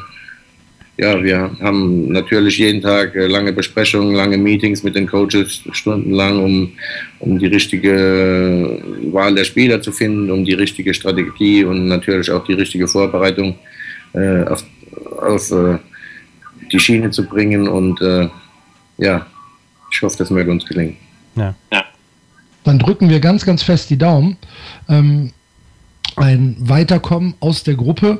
ja, 0.98 1.24
wir 1.24 1.52
haben 1.60 2.12
natürlich 2.12 2.58
jeden 2.58 2.82
Tag 2.82 3.16
äh, 3.16 3.28
lange 3.28 3.54
Besprechungen, 3.54 4.16
lange 4.16 4.38
Meetings 4.38 4.82
mit 4.82 4.96
den 4.96 5.06
Coaches, 5.06 5.62
stundenlang, 5.72 6.44
um, 6.44 6.74
um 7.20 7.38
die 7.38 7.46
richtige 7.46 8.82
Wahl 9.12 9.36
der 9.36 9.44
Spieler 9.44 9.80
zu 9.82 9.92
finden, 9.92 10.32
um 10.32 10.44
die 10.44 10.54
richtige 10.54 10.94
Strategie 10.96 11.64
und 11.64 11.88
natürlich 11.88 12.32
auch 12.32 12.44
die 12.46 12.54
richtige 12.54 12.88
Vorbereitung 12.88 13.60
äh, 14.14 14.44
auf, 14.44 14.64
auf 15.22 15.52
äh, 15.52 15.78
die 16.72 16.80
Schiene 16.80 17.12
zu 17.12 17.26
bringen. 17.26 17.68
Und 17.68 18.02
äh, 18.02 18.28
ja, 18.98 19.28
ich 19.92 20.02
hoffe, 20.02 20.18
das 20.18 20.32
möge 20.32 20.50
uns 20.50 20.66
gelingen. 20.66 20.98
Ja. 21.36 21.54
ja. 21.72 21.84
Dann 22.64 22.80
drücken 22.80 23.10
wir 23.10 23.20
ganz, 23.20 23.46
ganz 23.46 23.62
fest 23.62 23.92
die 23.92 23.98
Daumen. 23.98 24.38
Ähm, 24.90 25.32
ein 26.16 26.56
Weiterkommen 26.60 27.36
aus 27.40 27.64
der 27.64 27.76
Gruppe 27.76 28.20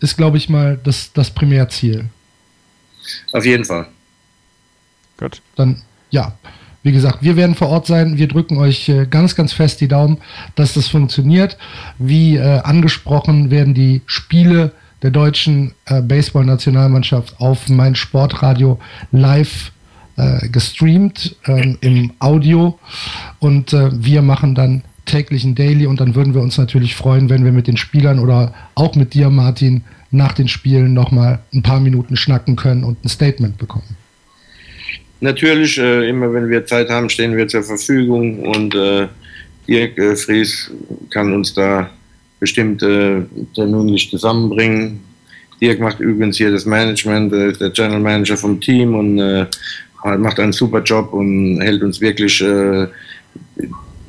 ist, 0.00 0.16
glaube 0.16 0.36
ich, 0.36 0.48
mal 0.48 0.78
das, 0.82 1.12
das 1.12 1.30
Primärziel. 1.30 2.06
Auf 3.32 3.44
jeden 3.44 3.64
Fall. 3.64 3.86
Gut. 5.16 5.40
Dann, 5.54 5.82
ja, 6.10 6.36
wie 6.82 6.92
gesagt, 6.92 7.22
wir 7.22 7.36
werden 7.36 7.54
vor 7.54 7.68
Ort 7.68 7.86
sein. 7.86 8.16
Wir 8.16 8.28
drücken 8.28 8.58
euch 8.58 8.88
äh, 8.88 9.06
ganz, 9.06 9.34
ganz 9.34 9.52
fest 9.52 9.80
die 9.80 9.88
Daumen, 9.88 10.18
dass 10.54 10.74
das 10.74 10.88
funktioniert. 10.88 11.56
Wie 11.98 12.36
äh, 12.36 12.60
angesprochen 12.60 13.50
werden 13.50 13.74
die 13.74 14.02
Spiele 14.06 14.72
der 15.02 15.10
deutschen 15.10 15.74
äh, 15.86 16.00
Baseball-Nationalmannschaft 16.00 17.40
auf 17.40 17.68
mein 17.68 17.94
Sportradio 17.94 18.78
live 19.12 19.72
äh, 20.16 20.48
gestreamt 20.48 21.36
ähm, 21.46 21.76
im 21.80 22.12
Audio. 22.18 22.78
Und 23.38 23.72
äh, 23.72 23.90
wir 23.92 24.22
machen 24.22 24.54
dann 24.54 24.82
täglichen 25.06 25.54
Daily 25.54 25.86
und 25.86 26.00
dann 26.00 26.14
würden 26.14 26.34
wir 26.34 26.42
uns 26.42 26.58
natürlich 26.58 26.94
freuen, 26.94 27.30
wenn 27.30 27.44
wir 27.44 27.52
mit 27.52 27.66
den 27.66 27.76
Spielern 27.76 28.18
oder 28.18 28.52
auch 28.74 28.94
mit 28.94 29.14
dir, 29.14 29.30
Martin, 29.30 29.82
nach 30.10 30.32
den 30.32 30.48
Spielen 30.48 30.92
nochmal 30.92 31.40
ein 31.54 31.62
paar 31.62 31.80
Minuten 31.80 32.16
schnacken 32.16 32.56
können 32.56 32.84
und 32.84 33.04
ein 33.04 33.08
Statement 33.08 33.58
bekommen. 33.58 33.96
natürlich, 35.20 35.78
äh, 35.78 36.08
immer 36.08 36.32
wenn 36.32 36.50
wir 36.50 36.66
Zeit 36.66 36.90
haben, 36.90 37.08
stehen 37.08 37.36
wir 37.36 37.48
zur 37.48 37.62
Verfügung 37.62 38.40
und 38.40 38.74
äh, 38.74 39.08
Dirk 39.66 39.98
äh, 39.98 40.14
Fries 40.14 40.70
kann 41.10 41.32
uns 41.32 41.54
da 41.54 41.90
bestimmt 42.38 42.82
äh, 42.82 43.22
terminlich 43.54 44.10
zusammenbringen. 44.10 45.00
Dirk 45.60 45.80
macht 45.80 46.00
übrigens 46.00 46.36
hier 46.36 46.50
das 46.50 46.66
Management, 46.66 47.32
äh, 47.32 47.50
ist 47.50 47.60
der 47.60 47.70
General 47.70 48.00
Manager 48.00 48.36
vom 48.36 48.60
Team 48.60 48.94
und 48.94 49.18
äh, 49.18 49.46
macht 50.18 50.38
einen 50.38 50.52
super 50.52 50.82
Job 50.82 51.12
und 51.12 51.60
hält 51.60 51.82
uns 51.82 52.00
wirklich 52.00 52.40
äh, 52.40 52.86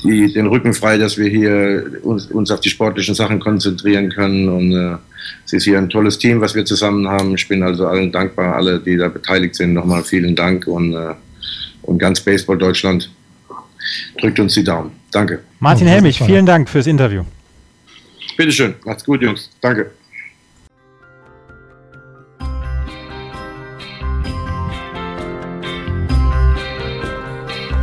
die, 0.07 0.33
den 0.33 0.47
Rücken 0.47 0.73
frei, 0.73 0.97
dass 0.97 1.17
wir 1.17 1.29
hier 1.29 1.99
uns, 2.01 2.27
uns 2.27 2.49
auf 2.51 2.61
die 2.61 2.69
sportlichen 2.69 3.13
Sachen 3.13 3.39
konzentrieren 3.39 4.09
können. 4.09 4.49
Und 4.49 4.71
äh, 4.71 4.97
es 5.45 5.53
ist 5.53 5.63
hier 5.65 5.77
ein 5.77 5.89
tolles 5.89 6.17
Team, 6.17 6.41
was 6.41 6.55
wir 6.55 6.65
zusammen 6.65 7.07
haben. 7.07 7.35
Ich 7.35 7.47
bin 7.47 7.61
also 7.63 7.87
allen 7.87 8.11
dankbar, 8.11 8.55
alle, 8.55 8.79
die 8.79 8.97
da 8.97 9.09
beteiligt 9.09 9.55
sind. 9.55 9.73
Nochmal 9.73 10.03
vielen 10.03 10.35
Dank 10.35 10.67
und, 10.67 10.93
äh, 10.93 11.13
und 11.83 11.99
ganz 11.99 12.21
Baseball 12.21 12.57
Deutschland 12.57 13.09
drückt 14.19 14.39
uns 14.39 14.53
die 14.53 14.63
Daumen. 14.63 14.91
Danke. 15.11 15.39
Martin 15.59 15.87
Helmich, 15.87 16.19
vielen 16.19 16.45
Dank 16.45 16.69
fürs 16.69 16.87
Interview. 16.87 17.23
Bitteschön, 18.35 18.75
macht's 18.85 19.03
gut, 19.03 19.21
Jungs. 19.21 19.49
Danke. 19.61 19.91